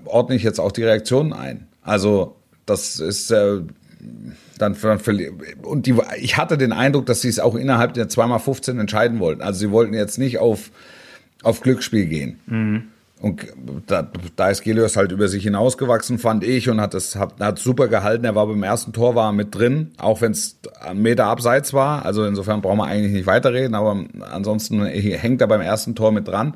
[0.05, 1.67] ordne ich jetzt auch die Reaktionen ein.
[1.83, 3.61] Also, das ist, äh,
[4.57, 4.99] dann, dann
[5.63, 9.41] und die, ich hatte den Eindruck, dass sie es auch innerhalb der 2x15 entscheiden wollten.
[9.41, 10.71] Also sie wollten jetzt nicht auf,
[11.43, 12.39] auf Glücksspiel gehen.
[13.19, 13.41] Und
[13.87, 17.57] da, da ist Gelios halt über sich hinausgewachsen, fand ich, und hat es hat, hat
[17.57, 18.25] super gehalten.
[18.25, 22.05] Er war beim ersten Tor war mit drin, auch wenn es einen Meter abseits war.
[22.05, 26.27] Also insofern brauchen wir eigentlich nicht weiterreden, aber ansonsten hängt er beim ersten Tor mit
[26.27, 26.55] dran.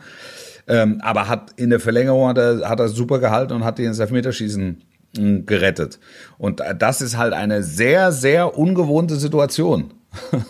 [0.67, 3.85] Ähm, aber hat in der Verlängerung hat er, hat er super gehalten und hat die
[3.85, 4.83] ins Elfmeterschießen
[5.13, 5.99] gerettet.
[6.37, 9.93] Und das ist halt eine sehr, sehr ungewohnte Situation.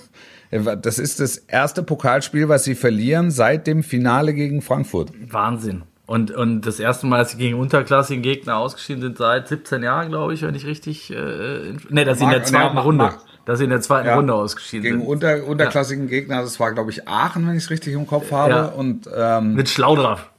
[0.82, 5.14] Das ist das erste Pokalspiel, was sie verlieren seit dem Finale gegen Frankfurt.
[5.32, 5.84] Wahnsinn.
[6.08, 10.10] Und, und das erste Mal, dass sie gegen unterklassigen Gegner ausgeschieden sind, seit 17 Jahren,
[10.10, 11.10] glaube ich, wenn ich richtig.
[11.10, 13.12] Äh, nee, dass sie in der zweiten ja, Runde.
[13.46, 14.16] Dass sie in der zweiten Ja.
[14.16, 15.08] Runde ausgeschieden Gegen sind.
[15.08, 18.52] unter, unterklassigen Gegner, das war, glaube ich, Aachen, wenn ich es richtig im Kopf habe.
[18.52, 18.66] Ja.
[18.66, 20.31] Und ähm, Mit Schlaudraff.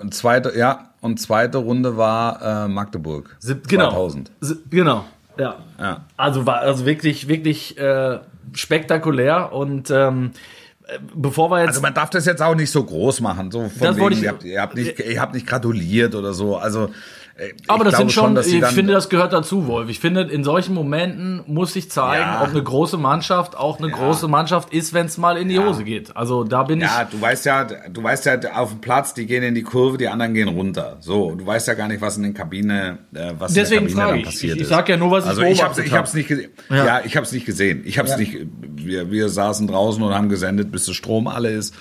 [0.00, 3.36] Und zweite, ja, und zweite Runde war äh, Magdeburg.
[3.40, 3.90] Sieb- Genau.
[3.90, 4.30] 2000.
[4.40, 5.04] Si- Genau.
[5.38, 5.56] Ja.
[5.78, 6.04] Ja.
[6.16, 8.18] Also war also wirklich, wirklich äh,
[8.52, 10.30] spektakulär und ähm,
[10.86, 11.68] äh, bevor wir jetzt.
[11.68, 13.50] Also man darf das jetzt auch nicht so groß machen.
[13.50, 16.56] So von wegen, ich- ihr, habt, ihr, habt nicht, ihr habt nicht gratuliert oder so.
[16.56, 16.90] Also äh,
[17.66, 19.88] aber ich das sind schon, sie ich finde, das gehört dazu, Wolf.
[19.88, 22.42] Ich finde, in solchen Momenten muss sich zeigen, Ja.
[22.42, 25.82] ob eine große Mannschaft auch eine große Mannschaft ist, wenn es mal in die Hose
[25.84, 26.14] geht.
[26.16, 27.08] Also da bin Ja, ich.
[27.16, 30.08] du weißt ja, du weißt ja, auf dem Platz, die gehen in die Kurve, die
[30.08, 30.98] anderen gehen runter.
[31.00, 34.04] So, du weißt ja gar nicht, was in der Kabine, äh, was Deswegen in der
[34.04, 34.24] Kabine ich.
[34.26, 34.68] passiert Ich- ich ist.
[34.68, 35.98] sag ja nur, was ich also ich beobachtet ich hab.
[36.00, 36.50] hab's nicht gesehen.
[36.70, 36.84] Ja.
[36.86, 37.82] Ja, ich hab's nicht gesehen.
[37.86, 38.36] Ich hab's nicht.
[38.74, 41.74] Wir, wir saßen draußen und haben gesendet, bis der Strom alle ist.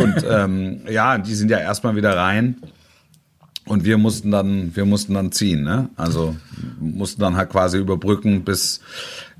[0.00, 2.56] Und ähm, ja, die sind ja erstmal wieder rein.
[3.66, 5.88] Und wir mussten dann, wir mussten dann ziehen, ne?
[5.96, 6.34] Also
[6.80, 8.80] mussten dann halt quasi überbrücken, bis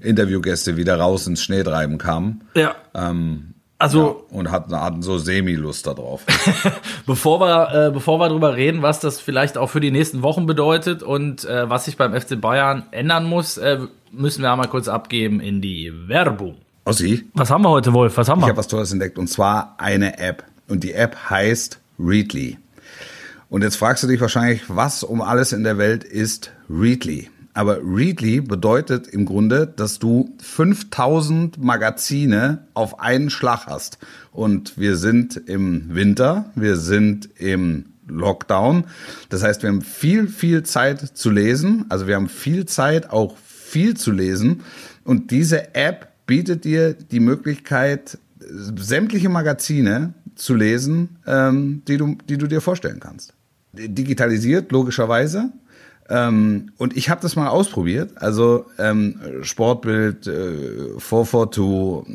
[0.01, 2.43] Interviewgäste wieder raus ins Schneetreiben kamen.
[2.55, 2.75] Ja.
[2.95, 6.23] Ähm, Also und hatten, hatten so Semi-Lust darauf.
[7.07, 10.47] Bevor wir, äh, bevor wir drüber reden, was das vielleicht auch für die nächsten Wochen
[10.47, 13.81] bedeutet und äh, was sich beim FC Bayern ändern muss, äh,
[14.13, 16.57] müssen wir einmal kurz abgeben in die Werbung.
[16.85, 18.17] Ossi, Was haben wir heute, Wolf?
[18.17, 18.51] Was haben ich wir?
[18.51, 20.45] habe was Tolles entdeckt und zwar eine App.
[20.69, 22.59] Und die App heißt Readly.
[23.53, 27.29] Und jetzt fragst du dich wahrscheinlich, was um alles in der Welt ist Readly?
[27.53, 33.99] Aber Readly bedeutet im Grunde, dass du 5000 Magazine auf einen Schlag hast.
[34.31, 38.85] Und wir sind im Winter, wir sind im Lockdown.
[39.29, 41.85] Das heißt, wir haben viel, viel Zeit zu lesen.
[41.91, 44.63] Also wir haben viel Zeit, auch viel zu lesen.
[45.05, 52.39] Und diese App bietet dir die Möglichkeit, sämtliche Magazine zu lesen, ähm, die, du, die
[52.39, 53.35] du dir vorstellen kannst.
[53.73, 55.51] Digitalisiert, logischerweise.
[56.09, 58.11] Ähm, und ich habe das mal ausprobiert.
[58.17, 61.63] Also ähm, Sportbild, äh, 442,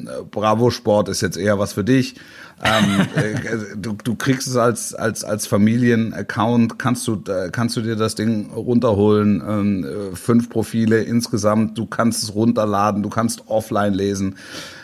[0.08, 2.16] äh, Bravo Sport ist jetzt eher was für dich.
[2.64, 7.82] ähm, äh, du, du kriegst es als als als Familienaccount, kannst du äh, kannst du
[7.82, 9.42] dir das Ding runterholen.
[9.48, 11.78] Ähm, äh, fünf Profile insgesamt.
[11.78, 13.04] Du kannst es runterladen.
[13.04, 14.36] Du kannst offline lesen.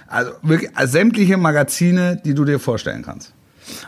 [0.07, 3.33] Also wirklich sämtliche Magazine, die du dir vorstellen kannst.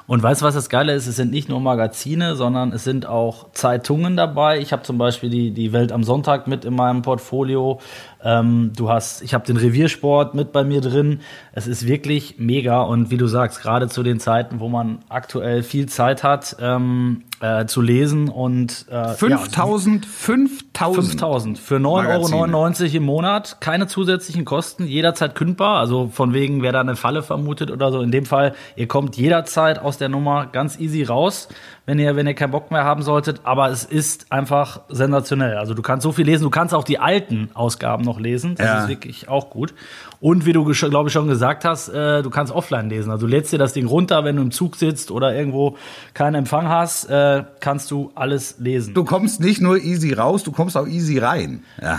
[0.07, 1.07] Und weißt du, was das Geile ist?
[1.07, 4.59] Es sind nicht nur Magazine, sondern es sind auch Zeitungen dabei.
[4.59, 7.79] Ich habe zum Beispiel die, die Welt am Sonntag mit in meinem Portfolio.
[8.25, 11.21] Ähm, du hast, ich habe den Reviersport mit bei mir drin.
[11.53, 15.61] Es ist wirklich mega und wie du sagst, gerade zu den Zeiten, wo man aktuell
[15.61, 21.07] viel Zeit hat ähm, äh, zu lesen und äh, 5000, 5000.
[21.07, 25.79] 5000 für 9,99 Euro im Monat, keine zusätzlichen Kosten, jederzeit kündbar.
[25.79, 28.01] Also von wegen, wer da eine Falle vermutet oder so.
[28.01, 31.47] In dem Fall, ihr kommt jederzeit aus der Nummer ganz easy raus
[31.85, 33.41] wenn ihr, wenn ihr keinen Bock mehr haben solltet.
[33.43, 35.57] Aber es ist einfach sensationell.
[35.57, 38.55] Also du kannst so viel lesen, du kannst auch die alten Ausgaben noch lesen.
[38.55, 38.83] Das ja.
[38.83, 39.73] ist wirklich auch gut.
[40.19, 43.11] Und wie du, glaube ich, schon gesagt hast, äh, du kannst offline lesen.
[43.11, 45.77] Also du lädst dir das Ding runter, wenn du im Zug sitzt oder irgendwo
[46.13, 48.93] keinen Empfang hast, äh, kannst du alles lesen.
[48.93, 51.63] Du kommst nicht nur easy raus, du kommst auch easy rein.
[51.81, 51.97] Ja.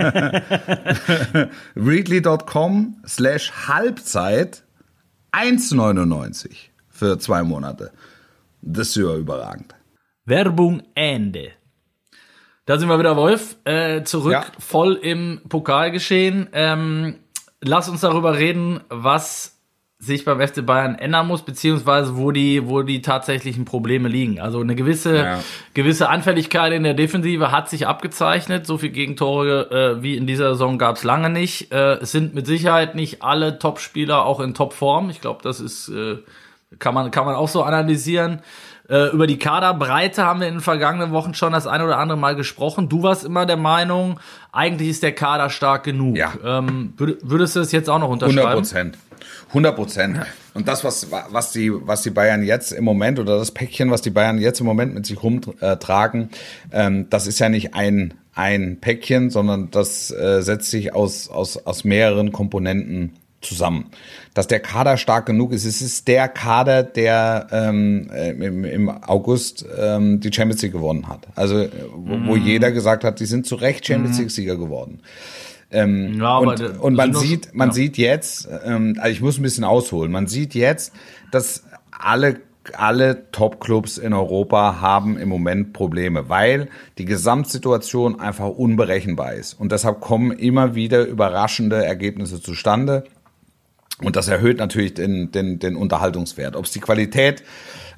[1.76, 4.64] Readly.com slash Halbzeit
[5.32, 6.50] 1,99
[6.88, 7.92] für zwei Monate.
[8.62, 9.74] Das ist ja überragend.
[10.24, 11.52] Werbung Ende.
[12.66, 13.56] Da sind wir wieder, Wolf.
[13.64, 14.44] Äh, zurück ja.
[14.58, 16.48] voll im Pokalgeschehen.
[16.52, 17.16] Ähm,
[17.60, 19.60] lass uns darüber reden, was
[19.98, 24.40] sich beim FC Bayern ändern muss, beziehungsweise wo die, wo die tatsächlichen Probleme liegen.
[24.40, 25.40] Also eine gewisse, ja.
[25.74, 28.66] gewisse Anfälligkeit in der Defensive hat sich abgezeichnet.
[28.66, 31.70] So viel Gegentore äh, wie in dieser Saison gab es lange nicht.
[31.70, 35.10] Äh, es sind mit Sicherheit nicht alle Top-Spieler auch in Top-Form.
[35.10, 36.16] Ich glaube, das ist äh,
[36.78, 38.40] kann man, kann man auch so analysieren.
[38.88, 42.18] Äh, über die Kaderbreite haben wir in den vergangenen Wochen schon das ein oder andere
[42.18, 42.88] Mal gesprochen.
[42.88, 44.18] Du warst immer der Meinung,
[44.52, 46.16] eigentlich ist der Kader stark genug.
[46.16, 46.32] Ja.
[46.44, 48.38] Ähm, würdest du das jetzt auch noch unterschreiben?
[48.38, 48.98] 100 Prozent.
[49.48, 50.20] 100 Prozent.
[50.54, 54.02] Und das, was, was, die, was die Bayern jetzt im Moment oder das Päckchen, was
[54.02, 56.30] die Bayern jetzt im Moment mit sich rumtragen,
[56.72, 61.64] ähm, das ist ja nicht ein, ein Päckchen, sondern das äh, setzt sich aus, aus,
[61.64, 63.86] aus mehreren Komponenten zusammen.
[64.34, 65.64] Dass der Kader stark genug ist.
[65.64, 71.26] Es ist der Kader, der ähm, im, im August ähm, die Champions League gewonnen hat.
[71.34, 72.28] Also wo, mm.
[72.28, 72.44] wo mhm.
[72.44, 74.22] jeder gesagt hat, die sind zu Recht Champions mhm.
[74.22, 75.00] League Sieger geworden.
[75.72, 77.74] Ähm, ja, und, und man sieht, man ja.
[77.74, 80.10] sieht jetzt, ähm, also ich muss ein bisschen ausholen.
[80.10, 80.92] Man sieht jetzt,
[81.30, 82.40] dass alle
[82.74, 89.54] alle Top-Clubs in Europa haben im Moment Probleme, weil die Gesamtsituation einfach unberechenbar ist.
[89.54, 93.04] Und deshalb kommen immer wieder überraschende Ergebnisse zustande.
[94.02, 96.56] Und das erhöht natürlich den, den, den Unterhaltungswert.
[96.56, 97.42] Ob es die Qualität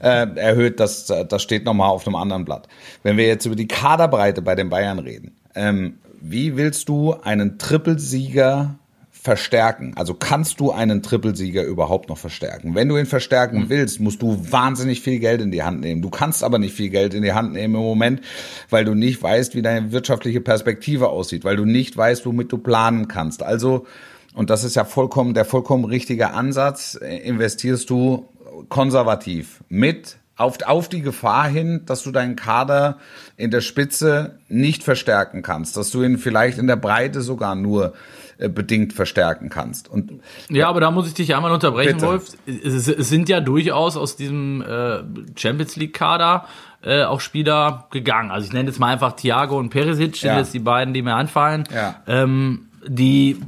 [0.00, 2.68] äh, erhöht, das, das steht nochmal auf einem anderen Blatt.
[3.02, 7.58] Wenn wir jetzt über die Kaderbreite bei den Bayern reden, ähm, wie willst du einen
[7.58, 8.78] Trippelsieger
[9.10, 9.92] verstärken?
[9.96, 12.74] Also kannst du einen Trippelsieger überhaupt noch verstärken?
[12.74, 13.68] Wenn du ihn verstärken mhm.
[13.68, 16.02] willst, musst du wahnsinnig viel Geld in die Hand nehmen.
[16.02, 18.20] Du kannst aber nicht viel Geld in die Hand nehmen im Moment,
[18.70, 22.58] weil du nicht weißt, wie deine wirtschaftliche Perspektive aussieht, weil du nicht weißt, womit du
[22.58, 23.44] planen kannst.
[23.44, 23.86] Also
[24.34, 28.28] und das ist ja vollkommen der vollkommen richtige Ansatz, investierst du
[28.68, 32.98] konservativ mit auf, auf die Gefahr hin, dass du deinen Kader
[33.36, 37.92] in der Spitze nicht verstärken kannst, dass du ihn vielleicht in der Breite sogar nur
[38.38, 39.88] äh, bedingt verstärken kannst.
[39.88, 42.06] Und ja, aber da muss ich dich einmal unterbrechen, bitte.
[42.06, 42.32] Wolf.
[42.46, 45.02] Es, es, sind ja durchaus aus diesem äh,
[45.36, 46.46] Champions League Kader
[46.82, 48.30] äh, auch Spieler gegangen.
[48.30, 50.38] Also ich nenne jetzt mal einfach Thiago und Perisic, sind ja.
[50.38, 51.96] jetzt die beiden, die mir einfallen, ja.
[52.06, 53.38] ähm, die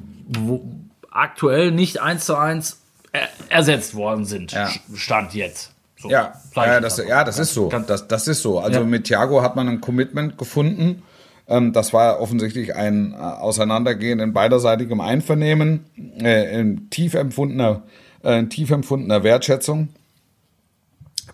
[1.11, 2.81] aktuell nicht eins zu eins
[3.13, 4.53] er ersetzt worden sind.
[4.53, 4.69] Ja.
[4.95, 5.71] Stand jetzt.
[5.97, 7.69] So, ja, ja, das, ja, das ist so.
[7.69, 8.59] Das, das ist so.
[8.59, 8.85] Also ja.
[8.85, 11.03] mit Thiago hat man ein Commitment gefunden.
[11.47, 15.85] Ähm, das war offensichtlich ein äh, Auseinandergehen in beiderseitigem Einvernehmen,
[16.21, 17.83] äh, in tief empfundener,
[18.23, 19.89] äh, in tief empfundener Wertschätzung.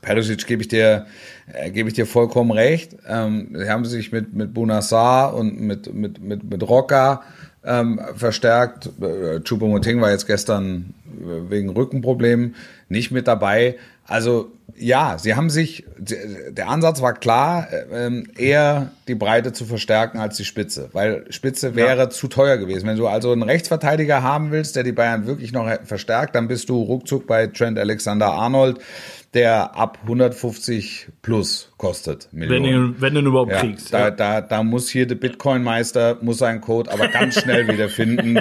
[0.03, 1.07] Perisic gebe ich dir,
[1.53, 2.97] äh, gebe ich dir vollkommen recht.
[3.09, 7.23] Ähm, sie haben sich mit, mit Bunassar und mit, mit, mit, mit Rocca
[7.65, 8.91] ähm, verstärkt.
[9.01, 12.57] Äh, Choupo-Moting war jetzt gestern äh, wegen Rückenproblemen
[12.89, 13.77] nicht mit dabei.
[14.07, 20.19] Also ja, sie haben sich, der Ansatz war klar, äh, eher die Breite zu verstärken
[20.19, 22.11] als die Spitze, weil Spitze wäre ja.
[22.11, 22.89] zu teuer gewesen.
[22.89, 26.69] Wenn du also einen Rechtsverteidiger haben willst, der die Bayern wirklich noch verstärkt, dann bist
[26.71, 28.81] du ruckzuck bei Trent Alexander-Arnold
[29.35, 32.29] der ab 150 plus kostet.
[32.33, 32.65] Millionen.
[32.65, 33.93] Wenn du, wenn du ihn überhaupt ja, kriegst.
[33.95, 34.11] Da, ja.
[34.11, 38.35] da, da muss hier der Bitcoin-Meister muss seinen Code aber ganz schnell wieder finden,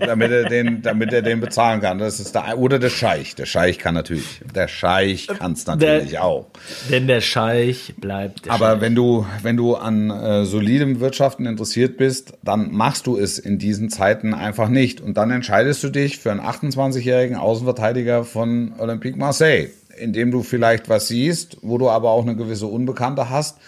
[0.00, 1.98] damit er den, damit er den bezahlen kann.
[1.98, 3.36] Das ist der, oder der Scheich.
[3.36, 4.40] Der Scheich kann natürlich.
[4.54, 6.46] Der Scheich kann es natürlich der, auch.
[6.90, 8.46] Denn der Scheich bleibt.
[8.46, 8.80] Der aber Scheich.
[8.80, 13.60] wenn du, wenn du an äh, solidem Wirtschaften interessiert bist, dann machst du es in
[13.60, 15.00] diesen Zeiten einfach nicht.
[15.00, 20.88] Und dann entscheidest du dich für einen 28-jährigen Außenverteidiger von Olympique Marseille indem du vielleicht
[20.88, 23.58] was siehst, wo du aber auch eine gewisse Unbekannte hast.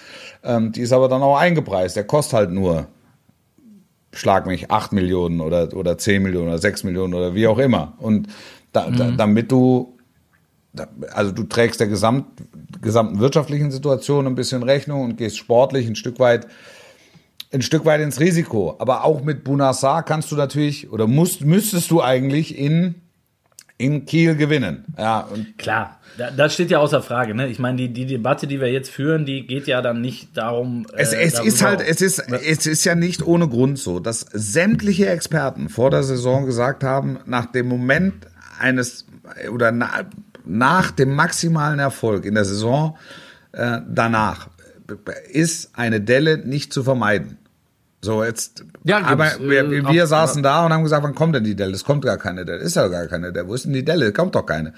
[0.42, 1.96] Ähm, die ist aber dann auch eingepreist.
[1.96, 2.88] Der kostet halt nur,
[4.12, 7.94] schlag mich, 8 Millionen oder, oder 10 Millionen oder 6 Millionen oder wie auch immer.
[7.98, 8.28] Und
[8.72, 8.96] da, mhm.
[8.96, 9.92] da, damit du
[11.12, 12.26] also du trägst der gesamt,
[12.82, 16.46] gesamten wirtschaftlichen Situation ein bisschen Rechnung und gehst sportlich ein Stück weit
[17.52, 18.76] ein Stück weit ins Risiko.
[18.78, 22.96] Aber auch mit Bunassar kannst du natürlich oder musst, müsstest du eigentlich in,
[23.78, 24.84] in Kiel gewinnen.
[24.98, 27.34] Ja, und Klar, da- das steht ja außer Frage.
[27.34, 27.48] Ne?
[27.48, 30.86] Ich meine, die, die Debatte, die wir jetzt führen, die geht ja dann nicht darum.
[30.94, 34.00] Es, äh, es ist darüber- halt, es ist, es ist ja nicht ohne Grund so,
[34.00, 38.14] dass sämtliche Experten vor der Saison gesagt haben, nach dem Moment
[38.58, 39.04] eines
[39.52, 39.90] oder na,
[40.46, 42.96] nach dem maximalen Erfolg in der Saison
[43.52, 44.48] äh, danach
[45.32, 47.38] ist eine Delle nicht zu vermeiden.
[48.06, 51.34] So, jetzt, Ja, aber wir, äh, wir auch- saßen da und haben gesagt, wann kommt
[51.34, 51.72] denn die Delle?
[51.72, 52.60] Es kommt gar keine Delle.
[52.60, 53.48] Ist ja gar keine Delle.
[53.48, 54.12] Wo ist denn die Delle?
[54.12, 54.72] Kommt doch keine.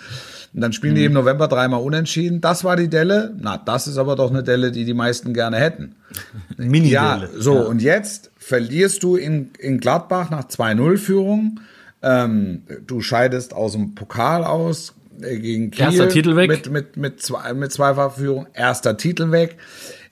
[0.55, 2.41] Und dann spielen die im November dreimal unentschieden.
[2.41, 3.35] Das war die Delle.
[3.39, 5.95] Na, das ist aber doch eine Delle, die die meisten gerne hätten.
[6.57, 11.61] Mini Ja, so, und jetzt verlierst du in, in Gladbach nach 2-0-Führung.
[12.03, 15.85] Ähm, du scheidest aus dem Pokal aus äh, gegen Kiel.
[15.85, 16.49] Erster Titel weg.
[16.49, 18.47] Mit, mit, mit, zwei, mit Zweifachführung.
[18.55, 19.57] Erster Titel weg.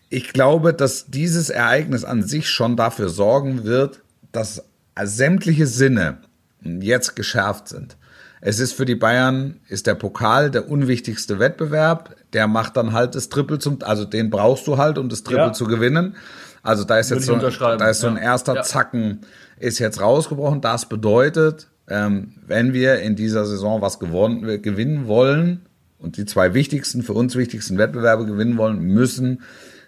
[0.08, 4.64] Ich glaube, dass dieses Ereignis an sich schon dafür sorgen wird, dass
[5.02, 6.18] sämtliche Sinne
[6.62, 7.96] jetzt geschärft sind.
[8.40, 12.14] Es ist für die Bayern, ist der Pokal der unwichtigste Wettbewerb.
[12.32, 15.46] Der macht dann halt das Triple zum, also den brauchst du halt, um das Triple
[15.46, 15.52] Ja.
[15.52, 16.16] zu gewinnen.
[16.62, 18.22] Also da ist jetzt so, da ist so ein ja.
[18.22, 18.62] erster Ja.
[18.62, 19.20] Zacken
[19.58, 20.60] ist jetzt rausgebrochen.
[20.60, 25.62] Das bedeutet, ähm, wenn wir in dieser Saison was gewonnen, gewinnen wollen
[25.98, 29.42] und die zwei wichtigsten, für uns wichtigsten Wettbewerbe gewinnen wollen, müssen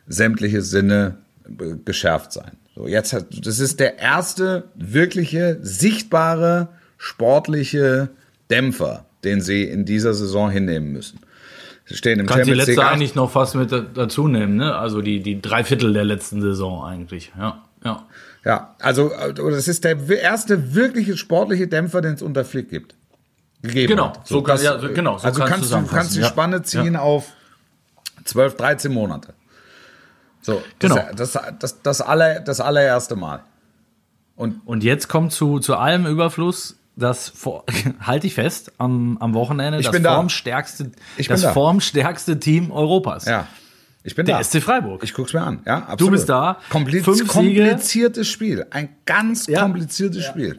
[0.09, 1.16] sämtliche Sinne
[1.85, 2.53] geschärft sein.
[2.75, 6.68] So, jetzt hat, das ist der erste wirkliche, sichtbare,
[6.99, 8.09] sportliche
[8.51, 11.21] Dämpfer, den sie in dieser Saison hinnehmen müssen.
[11.87, 14.77] Sie stehen im Kannst die letzte eigentlich noch fast mit da- dazu nehmen, ne?
[14.77, 17.33] Also die, die drei Viertel der letzten Saison eigentlich.
[17.38, 18.07] Ja, ja.
[18.44, 22.94] Ja, also äh, das ist der erste wirkliche sportliche Dämpfer, den es unter Flick gibt.
[23.62, 24.27] Gegeben Genau, hat.
[24.29, 26.29] so kann- das- ja, so- genau, so also kannst kannst du kannst die ja.
[26.29, 27.27] Spanne ziehen auf
[28.25, 29.35] 12, 13 Monate.
[30.49, 31.03] So, das, Genau.
[31.15, 33.41] das, das, das, aller, das allererste Mal.
[34.65, 37.33] Und jetzt kommt zu, zu allem Überfluss das
[38.01, 40.15] halte ich fest am, am Wochenende Ich das da.
[40.15, 40.91] formstärkste
[41.29, 41.53] das da.
[41.53, 43.27] formstärkste Team Europas.
[43.27, 43.47] Ja,
[44.03, 44.43] ich bin Der da.
[44.43, 45.05] SC Freiburg.
[45.05, 45.61] Ich guck's mir an.
[45.67, 46.01] Ja, absolut.
[46.01, 46.57] Du bist da.
[46.71, 47.29] Kompliz Fünf Siege.
[47.31, 48.65] kompliziertes Spiel.
[48.71, 49.61] Ein ganz Ja.
[49.61, 50.59] kompliziertes Spiel.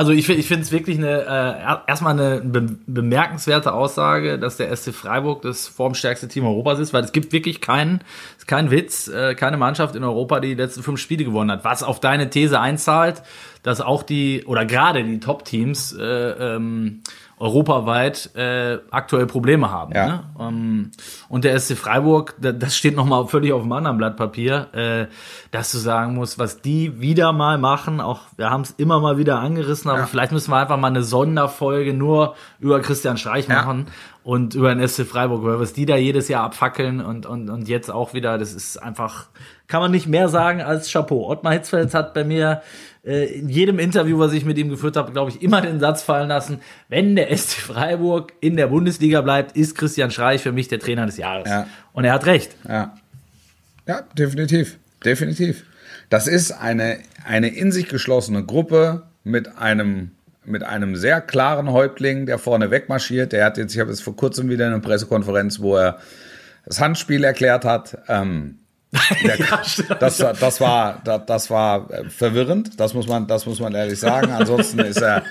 [0.00, 4.56] Also ich, finde ich finde es wirklich eine äh, erstmal eine be bemerkenswerte Aussage, dass
[4.56, 8.00] der SC Freiburg das formstärkste Team Europas ist, weil es gibt wirklich keinen,
[8.38, 11.66] ist kein Witz, äh, keine Mannschaft in Europa, die die letzten fünf Spiele gewonnen hat.
[11.66, 13.20] Was auf deine These einzahlt,
[13.62, 17.02] dass auch die oder gerade die Top-Teams äh, ähm,
[17.40, 19.92] europaweit äh, aktuell Probleme haben.
[19.94, 20.06] Ja.
[20.06, 20.22] Ne?
[20.38, 20.90] Ähm,
[21.28, 25.06] und der SC Freiburg, da- das steht nochmal völlig auf einem anderen Blatt Papier, äh,
[25.50, 29.18] dass du sagen musst, was die wieder mal machen, auch wir haben es immer mal
[29.18, 30.06] wieder angerissen, aber Ja.
[30.06, 33.56] vielleicht müssen wir einfach mal eine Sonderfolge nur über Christian Streich Ja.
[33.62, 33.86] machen
[34.22, 37.68] und über den SC Freiburg, weil was die da jedes Jahr abfackeln und, und, und
[37.68, 39.28] jetzt auch wieder, das ist einfach,
[39.66, 41.28] kann man nicht mehr sagen als Chapeau.
[41.28, 42.62] Ottmar Hitzfeld hat bei mir
[43.04, 46.02] äh, in jedem Interview, was ich mit ihm geführt habe, glaube ich, immer den Satz
[46.02, 50.68] fallen lassen, wenn der SC Freiburg in der Bundesliga bleibt, ist Christian Streich für mich
[50.68, 51.48] der Trainer des Jahres.
[51.48, 51.66] Ja.
[51.92, 52.54] Und er hat recht.
[52.68, 52.94] Ja.
[53.86, 54.78] Ja, definitiv.
[55.04, 55.64] Definitiv.
[56.10, 60.12] Das ist eine, eine in sich geschlossene Gruppe mit einem,
[60.44, 63.32] mit einem sehr klaren Häuptling, der vorne wegmarschiert.
[63.32, 65.98] Der hat jetzt, ich habe jetzt vor kurzem wieder eine Pressekonferenz, wo er
[66.64, 67.98] das Handspiel erklärt hat.
[68.08, 68.59] Ähm,
[69.24, 69.36] der,
[70.00, 72.80] das, war- das war, das, das war äh, verwirrend.
[72.80, 74.32] Das muss man, das muss man ehrlich sagen.
[74.32, 75.22] Ansonsten ist er,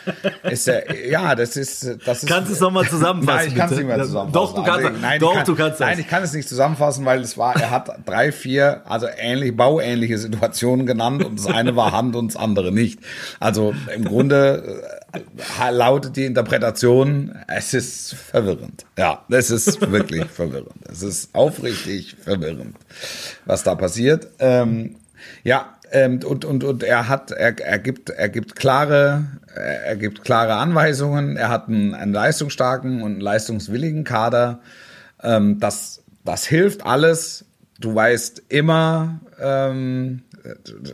[0.43, 2.29] ist er, ja, das ist, das ist.
[2.29, 4.33] Kannst du es noch mal zusammenfassen, Nein, ich kann es nicht mehr Das- zusammenfassen.
[4.33, 5.87] doch, du kannst- ich- nein, doch, kann, du kannst das.
[5.87, 9.55] Nein, ich kann es nicht zusammenfassen, weil es war, er hat drei, vier, also ähnlich,
[9.57, 12.99] bauähnliche Situationen genannt und das eine war Hand und das andere nicht.
[13.41, 18.85] Also im Grunde äh, lautet die Interpretation, es ist verwirrend.
[18.97, 20.69] Ja, es ist wirklich verwirrend.
[20.89, 22.75] Es ist aufrichtig verwirrend,
[23.45, 24.27] was da passiert.
[24.39, 24.95] Ähm,
[25.43, 29.25] ja, ähm, und, und, und er hat, er, er gibt, er gibt klare,
[29.55, 31.37] er gibt klare Anweisungen.
[31.37, 34.59] Er hat einen, einen leistungsstarken und einen leistungswilligen Kader.
[35.23, 37.45] Ähm, das, das hilft alles.
[37.79, 40.23] Du weißt immer, ähm,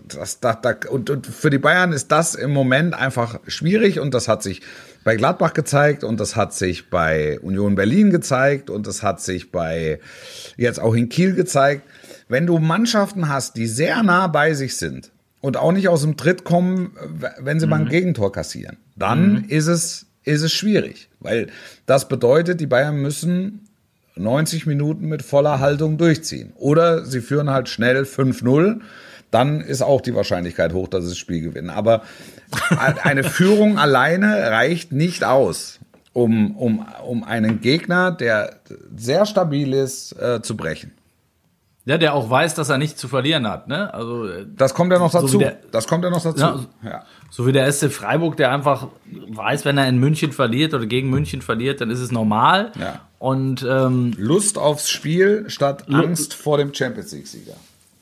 [0.08, 4.14] das, das, das, und, und für die Bayern ist das im Moment einfach schwierig und
[4.14, 4.62] das hat sich
[5.06, 9.52] bei Gladbach gezeigt und das hat sich bei Union Berlin gezeigt und das hat sich
[9.52, 10.00] bei
[10.58, 11.84] jetzt auch in Kiel gezeigt.
[12.28, 16.18] Wenn du Mannschaften hast, die sehr nah bei sich sind und auch nicht aus dem
[16.18, 16.98] Tritt kommen,
[17.40, 21.50] wenn sie mal ein Gegentor kassieren, dann ist es ist es schwierig, weil
[21.86, 23.68] das bedeutet, die Bayern müssen
[24.16, 26.54] 90 Minuten mit voller Haltung durchziehen.
[26.56, 28.80] Oder sie führen halt schnell 5-0.
[29.36, 31.70] Dann ist auch die Wahrscheinlichkeit hoch, dass sie das Spiel gewinnen.
[31.70, 32.04] Aber
[33.04, 35.80] eine Führung alleine reicht nicht aus,
[36.14, 38.58] um, um, um einen Gegner, der
[38.96, 40.92] sehr stabil ist, äh, zu brechen.
[41.88, 43.68] Ja, der auch weiß, dass er nichts zu verlieren hat.
[43.68, 43.94] Ne?
[43.94, 45.38] Also äh, Das kommt ja noch So dazu.
[45.38, 46.40] der- das kommt ja noch dazu.
[46.42, 47.04] Ja, Ja.
[47.30, 48.88] So wie der SC Freiburg, der einfach
[49.28, 52.72] weiß, wenn er in München verliert oder gegen München verliert, dann ist es normal.
[52.80, 53.02] Ja.
[53.20, 57.54] Und ähm, Lust aufs Spiel statt Angst vor dem Champions League-Sieger.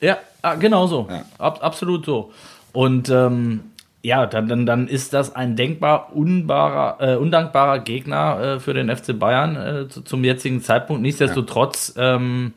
[0.04, 1.06] Ja, ah, genau so.
[1.10, 1.24] Ja.
[1.38, 2.32] Ab, absolut so.
[2.72, 3.60] Und ähm,
[4.02, 8.94] ja, dann, dann, dann ist das ein denkbar unbarer, äh, undankbarer Gegner äh, für den
[8.94, 11.00] FC Bayern äh, zu, zum jetzigen Zeitpunkt.
[11.00, 12.52] Nichtsdestotrotz, ähm,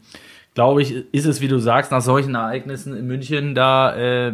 [0.55, 4.33] glaube ich, ist es, wie du sagst, nach solchen Ereignissen in München, da äh,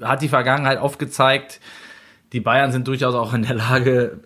[0.00, 1.60] hat die Vergangenheit oft gezeigt,
[2.32, 4.20] die Bayern sind durchaus auch in der Lage,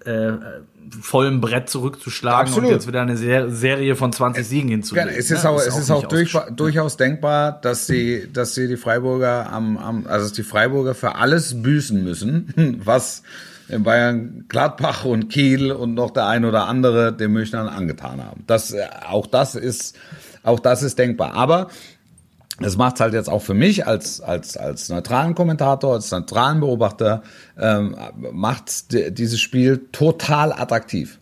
[0.91, 2.69] äh, vollen Brett zurückzuschlagen Absolut.
[2.69, 5.11] und jetzt wieder eine Ser Serie von 20 Siegen hinzulegen.
[5.11, 5.51] Es ist ne?
[5.51, 10.07] auch, es ist auch durch, durchaus denkbar, dass sie, dass sie die Freiburger am, am,
[10.07, 13.23] also die Freiburger für alles büßen müssen, was
[13.69, 18.45] in Bayern Gladbach und Kiel und noch der ein oder andere den Münchnern angetan haben.
[18.47, 19.97] Das, äh, auch das ist,
[20.43, 21.35] auch das ist denkbar.
[21.35, 21.69] Aber
[22.61, 27.23] das macht halt jetzt auch für mich als, als, als neutralen Kommentator, als neutralen Beobachter,
[27.59, 27.97] ähm,
[28.33, 31.19] macht dieses Spiel total attraktiv.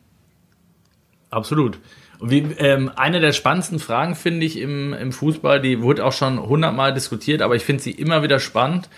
[1.30, 1.78] Absolut.
[2.18, 6.12] Und wie, ähm, eine der spannendsten Fragen finde ich im, im Fußball, die wurde auch
[6.12, 8.88] schon hundertmal diskutiert, aber ich finde sie immer wieder spannend.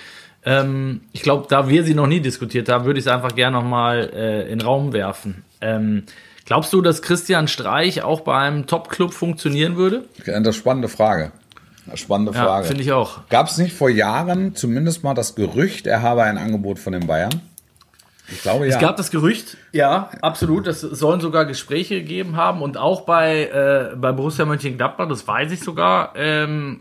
[0.45, 3.57] Ähm, ich glaube, da wir sie noch nie diskutiert haben, würde ich es einfach gerne
[3.57, 5.43] nochmal äh, in den Raum werfen.
[5.61, 6.05] Ähm,
[6.45, 10.05] glaubst du, dass Christian Streich auch bei einem Top-Club funktionieren würde?
[10.18, 11.32] Das ist eine spannende Frage.
[11.97, 12.66] Spannende Ja, Frage.
[12.66, 13.20] finde ich auch.
[13.28, 17.07] Gab es nicht vor Jahren zumindest mal das Gerücht, er habe ein Angebot von den
[17.07, 17.41] Bayern?
[18.30, 18.74] Ich glaube ja.
[18.74, 20.66] Es gab das Gerücht, ja, absolut.
[20.66, 25.51] Es sollen sogar Gespräche gegeben haben und auch bei, äh, bei Borussia Mönchengladbach, das weiß
[25.53, 26.80] ich sogar, ähm,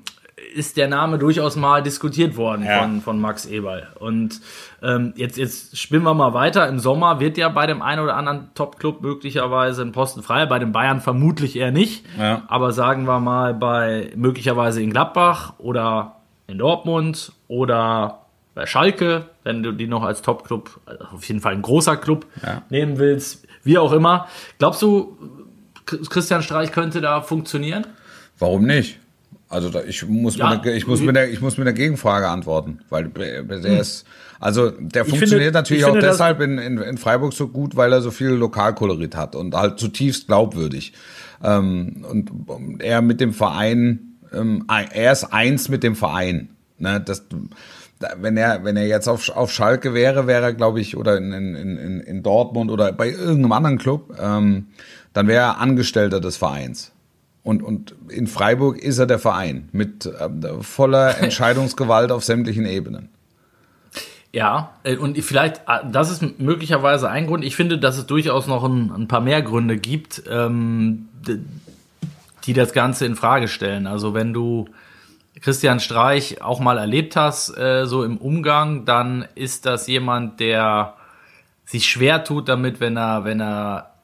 [0.55, 2.81] ist der Name durchaus mal diskutiert worden Ja.
[2.81, 3.88] von, von Max Eberl.
[3.99, 4.39] Und
[4.83, 6.67] ähm, jetzt, jetzt spinnen wir mal weiter.
[6.67, 10.45] Im Sommer wird ja bei dem einen oder anderen Top-Club möglicherweise ein Posten frei.
[10.45, 12.05] Bei den Bayern vermutlich eher nicht.
[12.19, 12.43] Ja.
[12.47, 16.17] Aber sagen wir mal bei möglicherweise in Gladbach oder
[16.47, 18.21] in Dortmund oder
[18.53, 22.25] bei Schalke, wenn du die noch als Top-Club, also auf jeden Fall ein großer Club
[22.43, 22.61] Ja.
[22.69, 24.27] nehmen willst, wie auch immer.
[24.59, 25.17] Glaubst du,
[25.85, 27.85] Christian Streich könnte da funktionieren?
[28.39, 28.99] Warum nicht?
[29.49, 30.49] Also da, ich muss Ja.
[30.55, 34.05] mit der, ich muss mit der ich muss mit der Gegenfrage antworten, weil der ist
[34.39, 37.75] also der funktioniert finde- natürlich ich auch finde, deshalb in, in, in Freiburg so gut,
[37.75, 40.93] weil er so viel Lokalkolorit hat und halt zutiefst glaubwürdig.
[41.43, 46.49] Ähm, und er mit dem Verein, ähm, er ist eins mit dem Verein.
[46.77, 47.23] Ne, das,
[47.99, 51.17] da- wenn er wenn er jetzt auf, auf Schalke wäre, wäre er glaube ich oder
[51.17, 54.67] in, in, in, in Dortmund oder bei irgendeinem anderen Club, ähm,
[55.13, 56.91] dann wäre er Angestellter des Vereins.
[57.47, 63.07] Und, und in Freiburg ist er der Verein mit ähm, voller Entscheidungsgewalt auf sämtlichen Ebenen.
[64.33, 67.45] Ja, äh, und vielleicht, äh, das ist möglicherweise ein Grund.
[67.45, 71.07] Ich finde, dass es durchaus noch ein, ein paar mehr Gründe gibt, ähm,
[72.43, 73.87] die das Ganze in Frage stellen.
[73.87, 74.65] Also wenn du
[75.39, 80.95] Christian Streich auch mal erlebt hast, äh, so im Umgang, dann ist das jemand, der
[81.63, 83.96] sich schwer tut damit, wenn er, wenn er äh,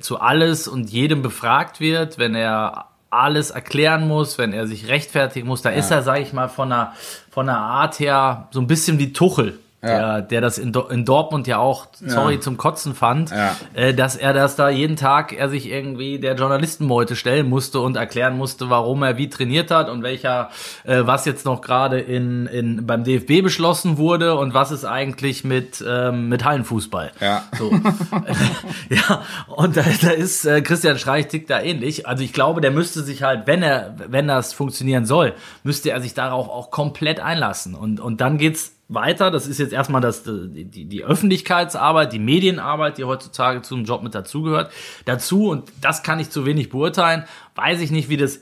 [0.00, 5.46] zu alles und jedem befragt wird, wenn er alles erklären muss, wenn er sich rechtfertigen
[5.46, 6.92] muss, da ist er, sage ich mal, von der,
[7.30, 9.58] von der Art her so ein bisschen wie Tuchel.
[9.86, 12.40] Der, der das in, in Dortmund ja auch, sorry, Ja.
[12.40, 13.56] zum Kotzen fand, Ja.
[13.74, 17.96] äh, dass er das da jeden Tag, er sich irgendwie der Journalistenmeute stellen musste und
[17.96, 20.50] erklären musste, warum er wie trainiert hat und welcher,
[20.84, 25.44] äh, was jetzt noch gerade in, in, beim DFB beschlossen wurde und was ist eigentlich
[25.44, 27.12] mit, ähm, mit Hallenfußball.
[27.20, 27.44] Ja.
[27.58, 27.70] So.
[28.90, 32.06] ja, und da, da ist äh, Christian Streich tickt da ähnlich.
[32.06, 36.00] Also ich glaube, der müsste sich halt, wenn er, wenn das funktionieren soll, müsste er
[36.00, 37.74] sich darauf auch komplett einlassen.
[37.74, 39.30] Und, und dann geht's weiter.
[39.30, 44.02] Das ist jetzt erstmal das, die, die, die Öffentlichkeitsarbeit, die Medienarbeit, die heutzutage zum Job
[44.02, 44.70] mit dazugehört.
[45.04, 47.24] Dazu, und das kann ich zu wenig beurteilen,
[47.54, 48.40] weiß ich nicht, wie das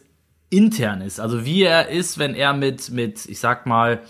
[0.50, 1.20] intern ist.
[1.20, 4.02] Also wie er ist, wenn er mit, mit ich sag mal,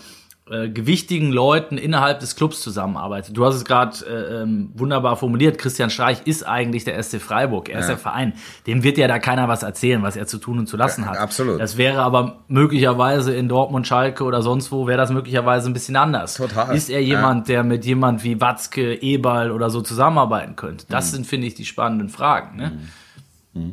[0.47, 3.35] äh, gewichtigen Leuten innerhalb des Clubs zusammenarbeitet.
[3.35, 5.57] Du hast es gerade äh, ähm, wunderbar formuliert.
[5.57, 7.67] Christian Streich ist eigentlich der SC Freiburg.
[7.69, 8.33] Er ist der Verein.
[8.67, 11.07] Dem wird ja da keiner was erzählen, was er zu tun und zu lassen Ja,
[11.07, 11.17] hat.
[11.17, 11.59] absolut.
[11.59, 15.95] Das wäre aber möglicherweise in Dortmund, Schalke oder sonst wo, wäre das möglicherweise ein bisschen
[15.95, 16.35] anders.
[16.35, 16.75] Total.
[16.75, 20.85] Ist er jemand, der mit jemand wie Watzke, Eberl oder so zusammenarbeiten könnte?
[20.89, 21.15] Das Mhm.
[21.15, 22.55] sind, finde ich, die spannenden Fragen.
[22.57, 23.71] Ne?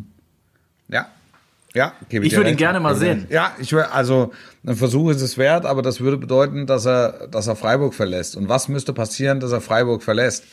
[0.89, 1.07] Ja.
[1.75, 3.27] Ja, gebe Ich dir würde ihn gerne mal dir sehen.
[3.31, 4.33] Ja, ich würde, also
[4.67, 8.37] ein Versuch ist es wert, aber das würde bedeuten, dass er, dass er Freiburg verlässt.
[8.37, 10.45] Und was müsste passieren, dass er Freiburg verlässt?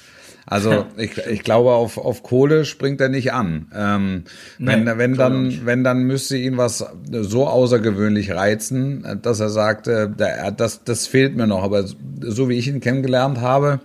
[0.46, 3.68] Also ich, ich glaube, auf, auf Kohle springt er nicht an.
[3.76, 4.24] Ähm,
[4.58, 9.50] wenn, Nee, wenn ich dann, wenn dann müsste ihn was so außergewöhnlich reizen, dass er
[9.50, 10.08] sagt, äh,
[10.56, 11.64] das, das fehlt mir noch.
[11.64, 11.84] Aber
[12.22, 13.82] so wie ich ihn kennengelernt habe,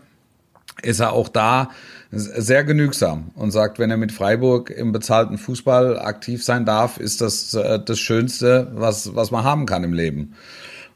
[0.82, 1.70] ist er auch da
[2.18, 7.20] sehr genügsam und sagt, wenn er mit Freiburg im bezahlten Fußball aktiv sein darf, ist
[7.20, 10.34] das äh, das Schönste, was, was man haben kann im Leben.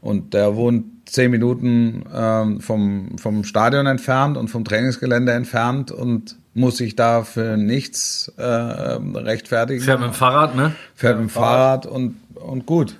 [0.00, 6.36] Und der wohnt zehn Minuten ähm, vom, vom Stadion entfernt und vom Trainingsgelände entfernt und
[6.54, 9.80] muss sich da für nichts äh, rechtfertigen.
[9.82, 10.72] Fährt mit dem Fahrrad, ne?
[10.94, 12.96] Fährt mit dem Fahrrad und, und gut.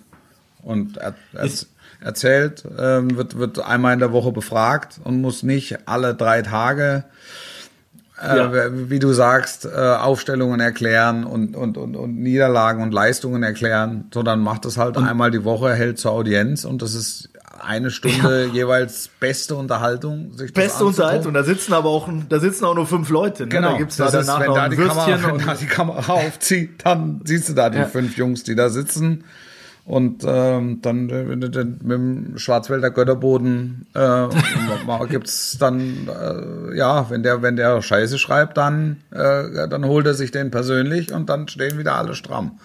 [0.63, 1.49] Und er, er
[2.01, 7.05] erzählt, äh, wird, wird einmal in der Woche befragt und muss nicht alle drei Tage
[8.23, 8.51] äh, Ja.
[8.91, 14.41] wie du sagst, äh, Aufstellungen erklären und, und, und, und Niederlagen und Leistungen erklären, sondern
[14.41, 19.11] macht das halt einmal die Woche, hält zur Audienz und das ist eine Stunde jeweils
[19.19, 20.31] beste Unterhaltung.
[20.55, 20.85] Beste.
[20.85, 21.35] Unterhaltung.
[21.35, 23.45] Da sitzen aber auch, da sitzen auch nur fünf Leute.
[23.45, 23.49] Ne?
[23.49, 25.53] Genau, Da gibt's das da ist, danach wenn noch da, die Kamera, Würstchen wenn da
[25.53, 27.87] und die Kamera aufzieht, dann siehst du da die Ja.
[27.87, 29.25] fünf Jungs, die da sitzen.
[29.89, 34.27] Und ähm, dann äh, mit dem Schwarzwälder Götterboden äh,
[35.09, 40.13] gibt's dann äh, ja, wenn der wenn der Scheiße schreibt, dann äh, dann holt er
[40.13, 42.59] sich den persönlich und dann stehen wieder alle stramm.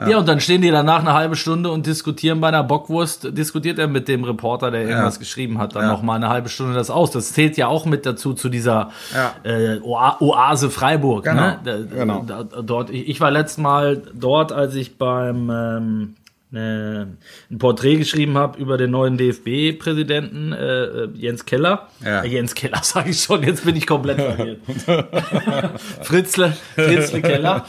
[0.00, 0.16] Ja.
[0.18, 3.88] und dann stehen die danach eine halbe Stunde und diskutieren bei einer Bockwurst, diskutiert er
[3.88, 5.88] mit dem Reporter, der irgendwas geschrieben hat, dann Ja.
[5.88, 7.10] noch mal eine halbe Stunde das aus.
[7.10, 9.34] Das zählt ja auch mit dazu zu dieser Ja.
[9.42, 11.24] äh, Oa Oase Freiburg.
[11.24, 11.58] Genau, Ne?
[11.62, 12.24] Da, genau.
[12.26, 16.14] Da, dort, ich, ich war letztes Mal dort, als ich beim ähm,
[16.50, 17.16] ne,
[17.50, 21.88] ein Porträt geschrieben habe über den neuen DFB-Präsidenten äh, äh, Jens Keller.
[22.04, 22.22] Ja.
[22.22, 24.60] Äh, Jens Keller sage ich schon, jetzt bin ich komplett verwirrt.
[26.02, 27.64] Fritzle, Fritzle Keller.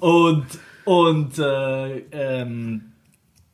[0.00, 0.46] Und,
[0.84, 2.92] und äh, ähm,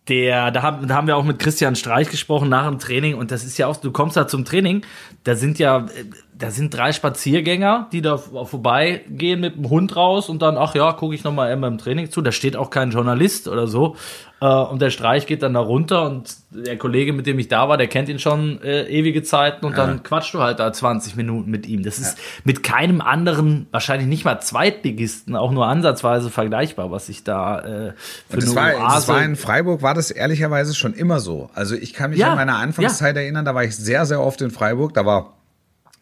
[0.08, 3.30] der, da haben, da haben wir auch mit Christian Streich gesprochen nach dem Training und
[3.30, 4.82] das ist ja auch, du kommst da zum Training,
[5.24, 6.04] da sind ja, äh,
[6.40, 10.92] da sind drei Spaziergänger, die da vorbeigehen mit dem Hund raus und dann, ach ja,
[10.92, 13.96] gucke ich nochmal einmal im Training zu, da steht auch kein Journalist oder so
[14.40, 17.68] äh, und der Streich geht dann da runter und der Kollege, mit dem ich da
[17.68, 21.14] war, der kennt ihn schon äh, ewige Zeiten und dann quatschst du halt da 20
[21.14, 21.82] Minuten mit ihm.
[21.82, 27.22] Das ist mit keinem anderen, wahrscheinlich nicht mal Zweitligisten, auch nur ansatzweise vergleichbar, was ich
[27.22, 27.92] da äh,
[28.28, 31.50] für Und das eine war, das war in Freiburg war das ehrlicherweise schon immer so.
[31.54, 34.40] Also ich kann mich Ja, an meine Anfangszeit erinnern, da war ich sehr, sehr oft
[34.40, 34.94] in Freiburg.
[34.94, 35.34] Da war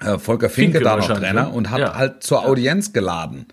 [0.01, 1.49] äh, Volker Finke, Finke da noch Trainer ne?
[1.51, 1.95] und hat Ja.
[1.95, 3.47] halt zur Audienz geladen.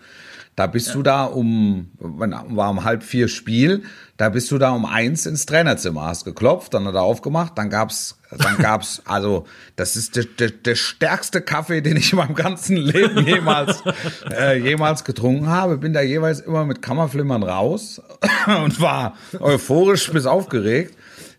[0.56, 3.84] Da bist du da um, war um halb vier Spiel,
[4.16, 7.70] da bist du da um eins ins Trainerzimmer, hast geklopft, dann hat er aufgemacht, dann
[7.70, 12.36] gab's, dann gab's, also, das ist der, der, der stärkste Kaffee, den ich in meinem
[12.36, 13.84] ganzen Leben jemals,
[14.32, 15.78] äh, jemals getrunken habe.
[15.78, 18.02] Bin da jeweils immer mit Kammerflimmern raus
[18.64, 20.96] und war euphorisch bis aufgeregt.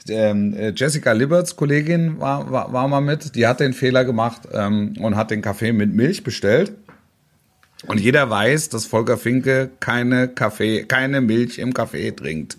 [0.08, 4.42] Ähm, äh, Jessica Liberts Kollegin war, war, war mal mit, die hat den Fehler gemacht
[4.52, 6.72] ähm, und hat den Kaffee mit Milch bestellt.
[7.86, 12.56] Und jeder weiß, dass Volker Finke keine Kaffee, keine Milch im Kaffee trinkt.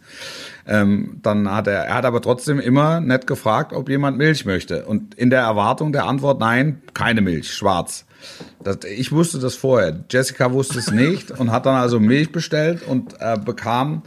[0.67, 4.85] Ähm, dann hat er, er hat aber trotzdem immer nett gefragt, ob jemand Milch möchte.
[4.85, 8.05] Und in der Erwartung der Antwort nein, keine Milch, schwarz.
[8.63, 10.03] Das, ich wusste das vorher.
[10.09, 14.03] Jessica wusste es nicht und hat dann also Milch bestellt und äh, bekam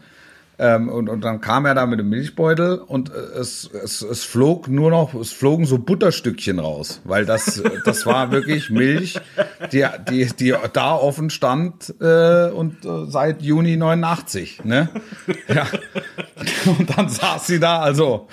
[0.60, 4.24] ähm, und, und dann kam er da mit dem Milchbeutel und äh, es, es, es
[4.24, 9.18] flog nur noch, es flogen so Butterstückchen raus, weil das, das war wirklich Milch,
[9.72, 14.90] die, die, die da offen stand äh, und äh, seit Juni 89, ne?
[15.48, 15.66] Ja.
[16.78, 18.28] Und dann saß sie da, also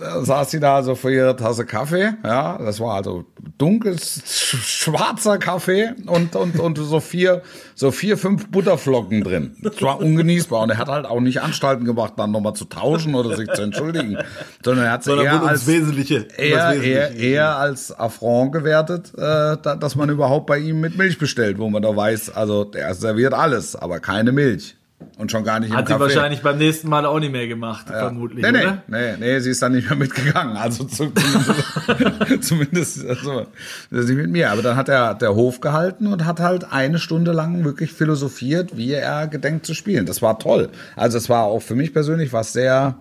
[0.00, 3.24] saß sie da also vor ihrer Tasse Kaffee, ja, das war also
[3.58, 7.42] dunkles, sch- schwarzer Kaffee und, und, und so vier,
[7.74, 9.56] so vier, fünf Butterflocken drin.
[9.62, 13.14] Das war ungenießbar und er hat halt auch nicht Anstalten gemacht, dann nochmal zu tauschen
[13.14, 14.18] oder sich zu entschuldigen,
[14.64, 16.26] sondern er hat sie eher als, Wesentliche.
[16.36, 16.90] eher, Wesentliche.
[16.94, 19.20] eher, eher als Affront gewertet, äh,
[19.62, 22.94] da, dass man überhaupt bei ihm mit Milch bestellt, wo man da weiß, also der
[22.94, 24.76] serviert alles, aber keine Milch.
[25.16, 26.04] Und schon gar nicht Hat im sie Kaffee.
[26.04, 28.82] wahrscheinlich beim nächsten Mal auch nicht mehr gemacht, vermutlich, Nee, nee, oder?
[28.86, 30.56] nee, nee, sie ist dann nicht mehr mitgegangen.
[30.56, 33.46] Also zu, zumindest, zumindest also,
[33.90, 34.50] nicht mit mir.
[34.52, 38.76] Aber dann hat er der Hof gehalten und hat halt eine Stunde lang wirklich philosophiert,
[38.76, 40.06] wie er gedenkt zu spielen.
[40.06, 40.68] Das war toll.
[40.94, 42.96] Also es war auch für mich persönlich was sehr,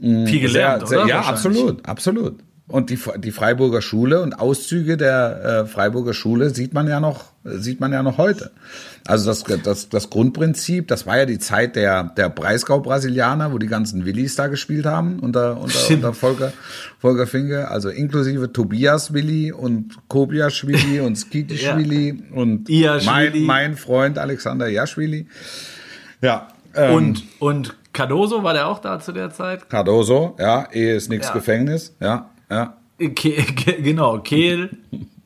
[0.00, 1.08] Viel gelernt, sehr, sehr oder?
[1.08, 2.38] ja, absolut, absolut.
[2.68, 7.24] Und die, die Freiburger Schule und Auszüge der äh, Freiburger Schule sieht man ja noch,
[7.42, 8.50] sieht man ja noch heute.
[9.08, 13.66] Also das, das, das Grundprinzip, das war ja die Zeit der, der Breisgau-Brasilianer, wo die
[13.66, 16.52] ganzen Willis da gespielt haben unter, unter, unter Volker,
[16.98, 21.78] Volker Finke, also inklusive Tobias Willi und Kobias Willi und Skitisch Ja.
[21.78, 25.26] Willi und mein, mein Freund Alexander Jaschwili.
[26.20, 26.48] Ja.
[26.74, 29.70] Ähm, Und, und Cardoso, war der auch da zu der Zeit?
[29.70, 31.32] Cardoso, ja, Ehe ist nix Ja.
[31.32, 32.76] Gefängnis, ja, ja.
[32.98, 33.42] Ke
[33.82, 34.68] genau, Kehl.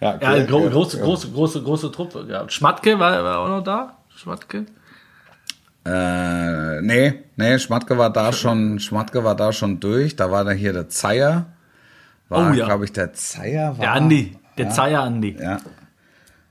[0.00, 1.04] Ja, Ja, okay, gro ja, große, ja.
[1.04, 2.26] große, große, große Truppe.
[2.28, 2.48] Ja.
[2.48, 3.96] Schmatke war, war auch noch da?
[4.16, 4.66] Schmatke?
[5.84, 10.14] Äh, nee, nee, Schmatke war da schon, Schmatke war da schon durch.
[10.14, 11.46] Da war da hier der Zeier.
[12.28, 12.66] War, Oh ja.
[12.66, 13.80] glaube ich, der Zeier war.
[13.80, 14.36] Der Andi.
[14.58, 15.36] Der Zeier Andi.
[15.40, 15.58] Ja.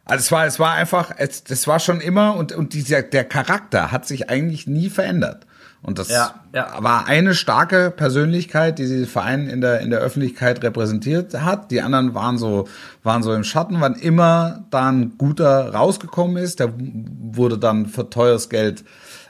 [0.05, 3.23] Also es war, es war einfach, es, das war schon immer und, und dieser, der
[3.23, 5.45] Charakter hat sich eigentlich nie verändert.
[5.83, 6.75] Und das Ja, ja.
[6.79, 11.71] war eine starke Persönlichkeit, die diesen Verein in der, in der Öffentlichkeit repräsentiert hat.
[11.71, 12.67] Die anderen waren so,
[13.01, 13.77] waren so im Schatten.
[13.79, 18.83] Wann immer da ein guter rausgekommen ist, der wurde dann für teures Geld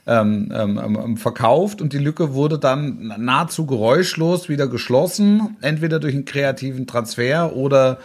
[0.08, 6.16] ähm, ähm, ähm, verkauft und die Lücke wurde dann nahezu geräuschlos wieder geschlossen, entweder durch
[6.16, 8.00] einen kreativen Transfer oder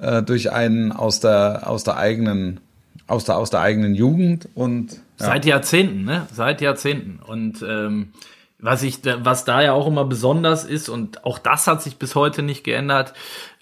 [0.00, 2.60] äh, durch einen aus der aus der eigenen
[3.10, 5.26] aus der aus der eigenen Jugend und ja.
[5.26, 6.26] Seit Jahrzehnten, ne?
[6.32, 7.20] Seit Jahrzehnten.
[7.22, 8.12] Und ähm,
[8.58, 12.14] was ich, was da ja auch immer besonders ist und auch das hat sich bis
[12.14, 13.12] heute nicht geändert,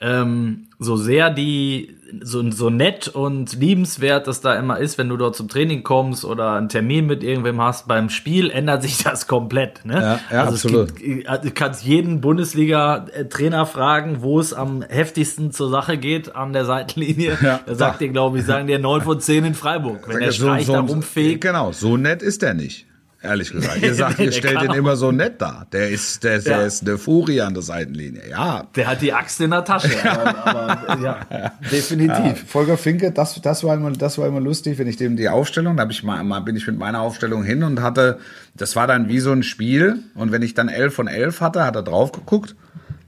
[0.01, 5.17] ähm, so sehr die so so nett und liebenswert das da immer ist, wenn du
[5.17, 9.27] dort zum Training kommst oder einen Termin mit irgendwem hast, beim Spiel ändert sich das
[9.27, 9.85] komplett.
[9.85, 9.95] Ne?
[9.95, 10.97] Ja, ja, also absolut.
[10.97, 16.53] Gibt, äh, du kannst jeden Bundesliga-Trainer fragen, wo es am heftigsten zur Sache geht an
[16.53, 17.39] der Seitenlinie.
[17.43, 17.61] Ja.
[17.67, 20.09] Da sagt dir, glaube ich, sagen dir neun von zehn in Freiburg.
[20.09, 22.88] Wenn der Streich da rumfegt, Genau, so nett ist der nicht.
[23.21, 23.79] Ehrlich gesagt.
[23.83, 25.66] Ihr sagt, ihr stellt auch- immer so nett dar.
[25.73, 26.62] Der ist, der, der Ja.
[26.66, 28.23] ist eine Furie an der Seitenlinie.
[28.31, 28.69] Ja.
[28.77, 29.91] Der hat die Axt in der Tasche.
[30.11, 32.45] aber, aber ja, definitiv.
[32.49, 35.77] Volker Finke, das, das, war immer, das war immer lustig, wenn ich dem die Aufstellung,
[35.77, 38.19] da ich mal, mal bin ich mit meiner Aufstellung hin und hatte,
[38.55, 41.64] das war dann wie so ein Spiel und wenn ich dann 11 von 11 hatte,
[41.64, 42.55] hat er drauf geguckt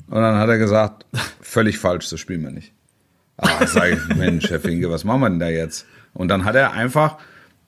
[0.09, 1.07] und dann hat er gesagt,
[1.41, 2.73] völlig falsch, das spielen wir nicht.
[3.37, 5.87] Ah, sag ich, Mensch, Herr Finke, was machen wir denn da jetzt?
[6.15, 7.19] Und dann hat er einfach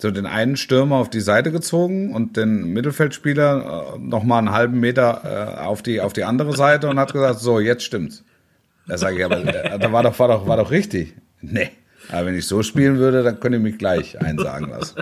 [0.03, 4.51] so den einen Stürmer auf die Seite gezogen und den Mittelfeldspieler äh, noch mal einen
[4.51, 8.25] halben Meter äh, auf die auf die andere Seite und hat gesagt, so jetzt stimmt's.
[8.89, 11.15] Da sage ich aber, da war doch war doch war doch richtig.
[11.41, 11.71] Nee.
[12.11, 14.97] Aber wenn ich so spielen würde, dann könnte ich mich gleich einsagen lassen.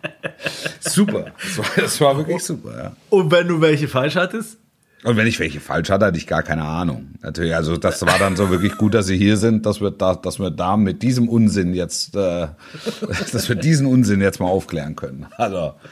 [0.80, 1.32] super.
[1.42, 2.96] Das war, das war wirklich super, ja.
[3.08, 4.58] Und wenn du welche falsch hattest?
[5.04, 7.10] Und wenn ich welche falsch hatte, hatte ich gar keine Ahnung.
[7.22, 10.16] Natürlich, also das war dann so wirklich gut, dass sie hier sind, dass wir da,
[10.16, 12.48] dass wir da mit diesem Unsinn jetzt, äh,
[13.32, 15.26] dass wir diesen Unsinn jetzt mal aufklären können.
[15.36, 15.74] Also.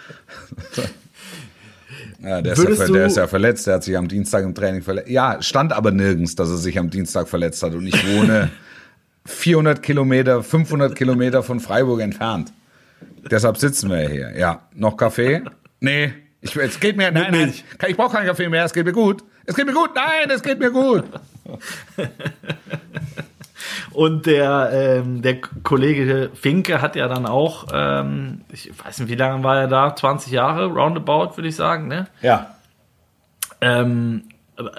[2.18, 4.82] Ja, der, ist ja, der ist ja verletzt, der hat sich am Dienstag im Training
[4.82, 5.08] verletzt.
[5.10, 7.74] Ja, stand aber nirgends, dass er sich am Dienstag verletzt hat.
[7.74, 8.50] Und ich wohne
[9.26, 12.52] 400 Kilometer, 500 Kilometer von Freiburg entfernt.
[13.30, 14.36] Deshalb sitzen wir hier.
[14.36, 15.42] Ja, noch Kaffee?
[15.78, 16.14] Nee,
[16.46, 17.54] ich, es geht mir, nein, nein,
[17.88, 19.22] ich brauche keinen Kaffee mehr, es geht mir gut.
[19.44, 21.04] Es geht mir gut, nein, es geht mir gut.
[23.92, 29.14] Und der, ähm, der Kollege Finke hat ja dann auch, ähm, ich weiß nicht, wie
[29.14, 29.94] lange war er da?
[29.94, 32.06] 20 Jahre, roundabout, würde ich sagen, ne?
[32.20, 32.56] Ja.
[33.60, 34.35] Ähm, äh,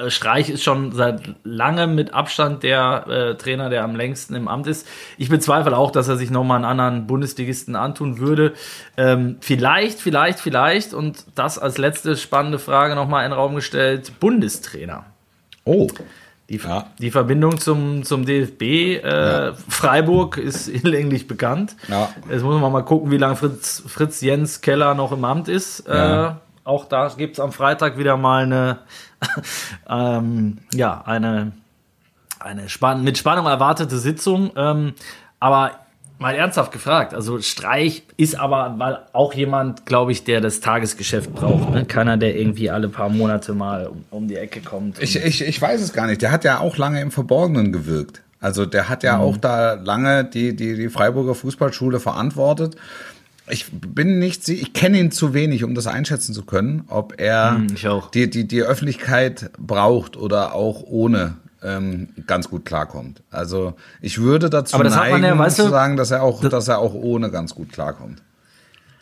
[0.08, 4.68] Streich ist schon seit langem mit Abstand der äh, Trainer, der am längsten im Amt
[4.68, 4.88] ist.
[5.18, 8.54] Ich bezweifle auch, dass er sich nochmal einen anderen Bundesligisten antun würde.
[8.98, 14.14] Ähm, vielleicht, vielleicht, vielleicht, und das als letzte spannende Frage nochmal in den Raum gestellt,
[14.20, 15.06] Bundestrainer.
[15.64, 15.88] Oh.
[16.50, 16.88] Die, Ja.
[16.98, 18.62] die Verbindung zum, zum DFB,
[19.04, 21.76] äh, Freiburg ist hinlänglich bekannt.
[21.90, 22.10] Ja.
[22.30, 25.86] Jetzt muss man mal gucken, wie lange Fritz, Fritz Jens Keller noch im Amt ist.
[25.88, 26.30] Ja.
[26.30, 26.34] Äh,
[26.68, 28.80] auch da gibt's am Freitag wieder mal eine,
[29.89, 31.53] ähm, ja, eine,
[32.39, 34.51] eine spann mit Spannung erwartete Sitzung.
[34.55, 34.93] Ähm,
[35.39, 35.72] aber
[36.20, 41.34] mal ernsthaft gefragt, also Streich ist aber weil auch jemand, glaube ich, der das Tagesgeschäft
[41.34, 41.72] braucht.
[41.72, 41.86] Ne?
[41.86, 45.01] Keiner, der irgendwie alle paar Monate mal um, um die Ecke kommt.
[45.01, 46.22] Ich, ich, ich weiß es gar nicht.
[46.22, 48.22] Der hat ja auch lange im Verborgenen gewirkt.
[48.39, 52.76] Also der hat ja auch da lange die, die, die Freiburger Fußballschule verantwortet.
[53.50, 57.20] Ich bin nicht, sie- ich kenne ihn zu wenig, um das einschätzen zu können, ob
[57.20, 58.12] er auch.
[58.12, 63.22] Die, die, die Öffentlichkeit braucht oder auch ohne ähm, ganz gut klarkommt.
[63.32, 66.80] Also ich würde dazu neigen, ja, weißt zu du, sagen, dass er auch, dass er
[66.80, 68.22] auch ohne ganz gut klarkommt.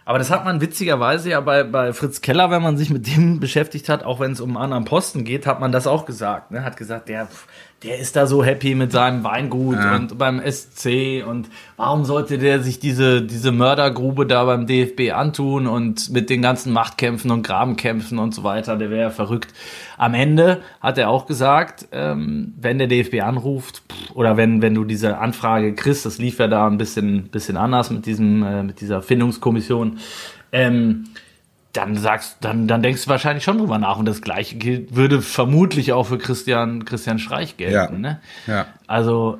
[0.07, 3.39] Aber das hat man witzigerweise ja bei, bei Fritz Keller, wenn man sich mit dem
[3.41, 6.51] beschäftigt hat, auch wenn es um einen anderen Posten geht, hat man das auch gesagt.
[6.51, 6.63] Ne?
[6.63, 7.27] Hat gesagt, der,
[7.85, 9.95] der ist da so happy mit seinem Weingut Ja.
[9.95, 15.67] und beim SC und warum sollte der sich diese, diese Mördergrube da beim DFB antun
[15.67, 19.53] und mit den ganzen Machtkämpfen und Grabenkämpfen und so weiter, der wäre ja verrückt.
[19.97, 23.83] Am Ende hat er auch gesagt, ähm, wenn der DFB anruft
[24.13, 27.91] oder wenn, wenn du diese Anfrage kriegst, das lief ja da ein bisschen, bisschen anders
[27.91, 29.99] mit diesem, äh, mit dieser Findungskommission,
[30.51, 31.05] ähm,
[31.77, 33.97] dann sagst, dann, dann denkst du wahrscheinlich schon drüber nach.
[33.97, 38.03] Und das Gleiche gilt, würde vermutlich auch für Christian, Christian Streich gelten.
[38.03, 38.11] Ja.
[38.11, 38.19] Ne?
[38.47, 38.67] Ja.
[38.87, 39.39] Also,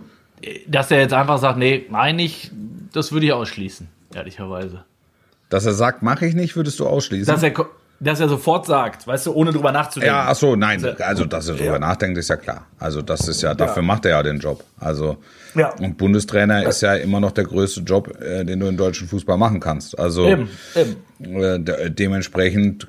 [0.67, 2.51] dass er jetzt einfach sagt, nee, meine ich,
[2.93, 4.85] das würde ich ausschließen, ehrlicherweise.
[5.49, 7.33] Dass er sagt, mache ich nicht, würdest du ausschließen.
[7.33, 7.53] Dass er,
[7.99, 10.13] dass er sofort sagt, weißt du, ohne drüber nachzudenken.
[10.15, 10.83] Ja, ach so, nein.
[10.99, 12.65] Also- dass er drüber nachdenkt, ist ja klar.
[12.79, 14.63] Also, das ist ja, dafür macht er ja den Job.
[14.79, 15.17] Also,
[15.55, 15.73] Ja.
[15.79, 19.37] und Bundestrainer ist ja immer noch der größte Job, äh, den du im deutschen Fußball
[19.37, 19.97] machen kannst.
[19.97, 21.41] Also, Eben, eben.
[21.41, 22.87] Äh, de dementsprechend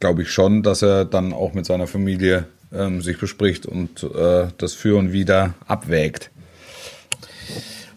[0.00, 4.48] glaube ich schon, dass er dann auch mit seiner Familie ähm, sich bespricht und äh,
[4.58, 6.30] das Für und Wider abwägt.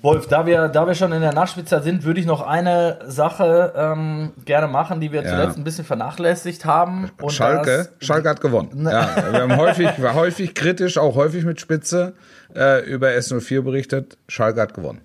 [0.01, 3.71] Wolf, da wir, da wir schon in der Nachspielzeit sind, würde ich noch eine Sache
[3.75, 5.29] ähm, gerne machen, die wir Ja.
[5.29, 7.11] zuletzt ein bisschen vernachlässigt haben.
[7.21, 8.85] Und Schalke, das- Schalke hat gewonnen.
[8.89, 12.13] Ja, wir haben häufig, war häufig kritisch, auch häufig mit Spitze
[12.55, 14.17] äh, über S04 berichtet.
[14.27, 15.01] Schalke hat gewonnen.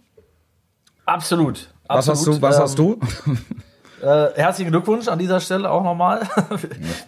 [1.04, 1.68] Absolut.
[1.88, 2.38] Was hast absolut.
[2.38, 2.42] du?
[2.42, 3.00] Was Ähm, hast du?
[4.02, 6.20] Äh, herzlichen Glückwunsch an dieser Stelle auch nochmal.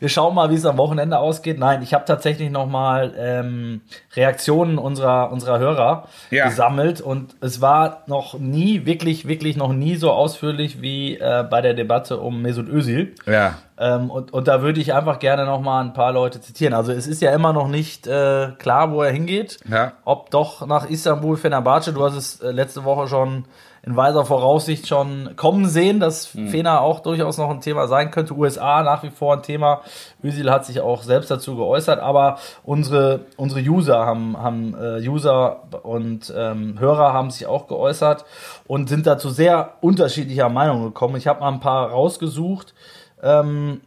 [0.00, 1.58] Wir schauen mal, wie es am Wochenende ausgeht.
[1.58, 3.82] Nein, ich habe tatsächlich nochmal ähm,
[4.16, 6.46] Reaktionen unserer, unserer Hörer Ja.
[6.48, 11.60] gesammelt und es war noch nie, wirklich, wirklich noch nie so ausführlich wie äh, bei
[11.60, 13.14] der Debatte um Mesut Özil.
[13.26, 16.74] Ja, Ähm, und, und da würde ich einfach gerne nochmal ein paar Leute zitieren.
[16.74, 19.58] Also es ist ja immer noch nicht äh, klar, wo er hingeht.
[19.70, 19.92] Ja.
[20.04, 23.44] Ob doch nach Istanbul, Fenerbahce, du hast es äh, letzte Woche schon
[23.82, 28.34] in weiser Voraussicht schon kommen sehen, dass Fener auch durchaus noch ein Thema sein könnte.
[28.34, 29.82] USA nach wie vor ein Thema.
[30.22, 35.62] Özil hat sich auch selbst dazu geäußert, aber unsere, unsere User haben, haben äh, User
[35.82, 38.24] und ähm, Hörer haben sich auch geäußert
[38.66, 41.16] und sind dazu sehr unterschiedlicher Meinung gekommen.
[41.16, 42.74] Ich habe mal ein paar rausgesucht.
[43.22, 43.80] Ähm,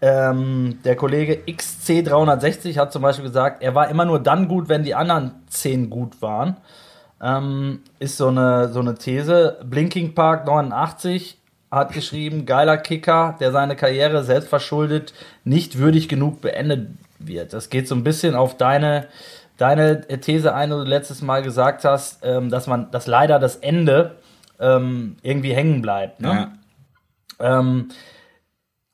[0.00, 4.82] ähm, der Kollege XC360 hat zum Beispiel gesagt, er war immer nur dann gut, wenn
[4.82, 6.58] die anderen 10 gut waren.
[7.24, 9.58] Ähm, ist so eine, so eine These.
[9.64, 11.38] Blinking Park 89
[11.70, 17.54] hat geschrieben, geiler Kicker, der seine Karriere selbst verschuldet, nicht würdig genug beendet wird.
[17.54, 19.08] Das geht so ein bisschen auf deine,
[19.56, 23.56] deine These ein, die du letztes Mal gesagt hast, ähm, dass man, dass leider das
[23.56, 24.16] Ende
[24.60, 26.20] ähm, irgendwie hängen bleibt.
[26.20, 26.52] Ne?
[27.40, 27.58] ja.
[27.58, 27.88] Ähm,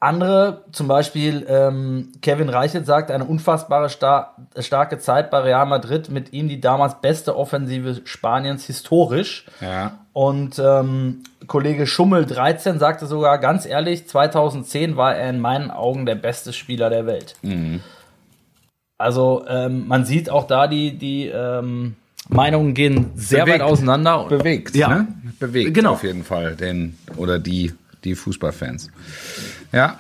[0.03, 6.09] andere, zum Beispiel ähm, Kevin Reichelt sagt, eine unfassbare star starke Zeit bei Real Madrid,
[6.09, 9.45] mit ihm die damals beste Offensive Spaniens historisch.
[9.61, 9.99] ja.
[10.13, 16.05] Und ähm, Kollege Schummel 13 sagte sogar ganz ehrlich, 2010 war er in meinen Augen
[16.05, 17.37] der beste Spieler der Welt.
[18.99, 21.95] Also ähm, man sieht auch da, die, die ähm,
[22.29, 23.61] Meinungen gehen sehr Bewegt.
[23.61, 24.27] weit auseinander.
[24.29, 24.89] Bewegt, Ja.
[24.89, 25.09] ne?
[25.39, 25.93] Bewegt Genau.
[25.93, 27.73] auf jeden Fall den oder die,
[28.05, 28.91] die Fußballfans.
[29.73, 29.99] Ja.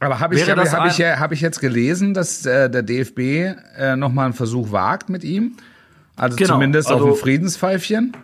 [0.00, 3.18] Aber habe ich, hab, hab ich, hab ich jetzt gelesen, dass äh, der DFB
[3.76, 5.56] äh, nochmal einen Versuch wagt mit ihm?
[6.14, 8.16] Also Genau, zumindest also- auf ein Friedenspfeifchen?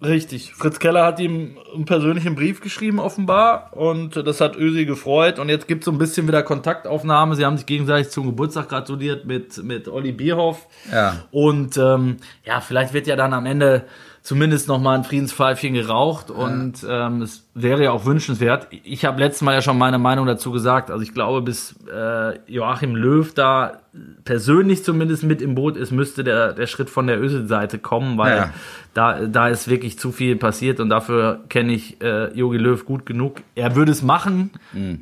[0.00, 0.54] Richtig.
[0.54, 3.76] Fritz Keller hat ihm einen persönlichen Brief geschrieben, offenbar.
[3.76, 5.40] Und das hat Ösi gefreut.
[5.40, 7.34] Und jetzt gibt es so ein bisschen wieder Kontaktaufnahme.
[7.34, 10.68] Sie haben sich gegenseitig zum Geburtstag gratuliert mit, mit Olli Bierhoff.
[10.92, 11.24] Ja.
[11.32, 13.86] Und ähm, ja, vielleicht wird ja dann am Ende
[14.28, 16.30] zumindest noch mal ein Friedenspfeifchen geraucht.
[16.30, 18.66] Und ähm, es wäre ja auch wünschenswert.
[18.84, 20.90] Ich habe letztes Mal ja schon meine Meinung dazu gesagt.
[20.90, 23.78] Also ich glaube, bis äh, Joachim Löw da
[24.24, 28.36] persönlich zumindest mit im Boot ist, müsste der, der Schritt von der Ösel-Seite kommen, weil
[28.36, 28.50] Ja.
[28.92, 33.06] da, da ist wirklich zu viel passiert und dafür kenne ich äh, Jogi Löw gut
[33.06, 33.38] genug.
[33.54, 34.50] Er würde es machen,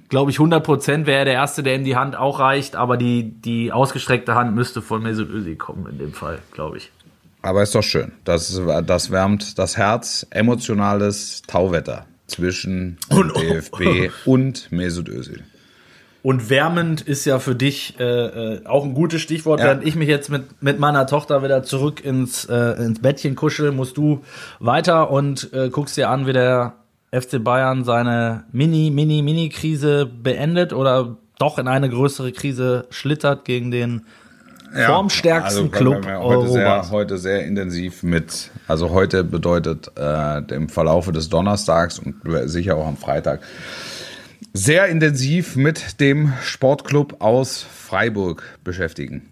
[0.09, 2.97] glaube ich, 100 Prozent wäre er der Erste, der ihm die Hand auch reicht, aber
[2.97, 6.93] die, die ausgestreckte Hand müsste von Mesut Özil kommen in dem Fall, glaube ich.
[7.47, 8.11] Aber ist doch schön.
[8.25, 10.27] Das, das wärmt das Herz.
[10.31, 15.45] Emotionales Tauwetter zwischen Und- DFB und Mesut Özil.
[16.25, 19.61] Und wärmend ist ja für dich äh, äh, auch ein gutes Stichwort.
[19.61, 19.67] Ja.
[19.67, 23.71] Während ich mich jetzt mit, mit meiner Tochter wieder zurück ins, äh, ins Bettchen kuschel,
[23.71, 24.25] musst du
[24.59, 26.73] weiter und äh, guckst dir an, wie der
[27.13, 33.71] FC Bayern seine Mini, Mini, Mini-Krise beendet oder doch in eine größere Krise schlittert gegen
[33.71, 34.03] den
[34.77, 36.91] formstärksten also, Club wir- heute sehr, Europas.
[36.91, 42.87] heute sehr intensiv mit, also heute bedeutet äh, im Verlaufe des Donnerstags und sicher auch
[42.87, 43.41] am Freitag,
[44.53, 49.22] sehr intensiv mit dem Sportclub aus Freiburg beschäftigen.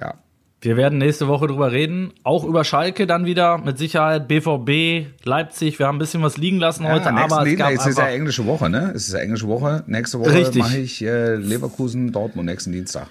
[0.00, 0.14] Ja.
[0.62, 2.12] Wir werden nächste Woche drüber reden.
[2.22, 3.56] Auch über Schalke dann wieder.
[3.56, 5.78] Mit Sicherheit BVB, Leipzig.
[5.78, 7.98] Wir haben ein bisschen was liegen lassen heute, ja, nächsten aber es gab es ist
[7.98, 8.92] ja englische Woche, ne?
[8.94, 9.82] Es ist ja englische Woche.
[9.86, 13.06] Nächste Woche mache ich äh, Leverkusen, Dortmund nächsten Dienstag.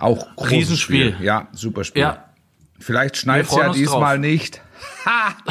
[0.00, 1.12] Auch großes Riesenspiel.
[1.14, 1.24] Spiel.
[1.26, 2.02] Ja, super Spiel.
[2.02, 2.24] Ja.
[2.78, 4.20] Vielleicht schneit ja diesmal drauf.
[4.26, 4.60] nicht.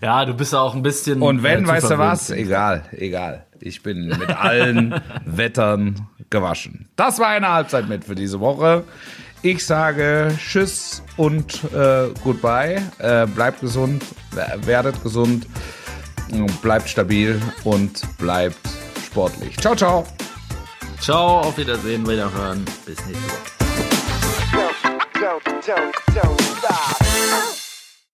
[0.00, 1.22] Ja, du bist ja auch ein bisschen.
[1.22, 2.30] Und wenn, äh, weißt du was?
[2.30, 3.46] Egal, egal.
[3.60, 6.88] Ich bin mit allen Wettern gewaschen.
[6.96, 8.84] Das war eine Halbzeit mit für diese Woche.
[9.42, 12.82] Ich sage Tschüss und äh, Goodbye.
[12.98, 14.02] Äh, bleibt gesund,
[14.32, 15.46] wer- werdet gesund,
[16.62, 18.58] bleibt stabil und bleibt
[19.06, 19.56] sportlich.
[19.58, 20.06] Ciao, ciao.
[21.00, 22.64] Ciao, auf Wiedersehen, wiederhören.
[22.86, 23.54] Bis nächste Woche.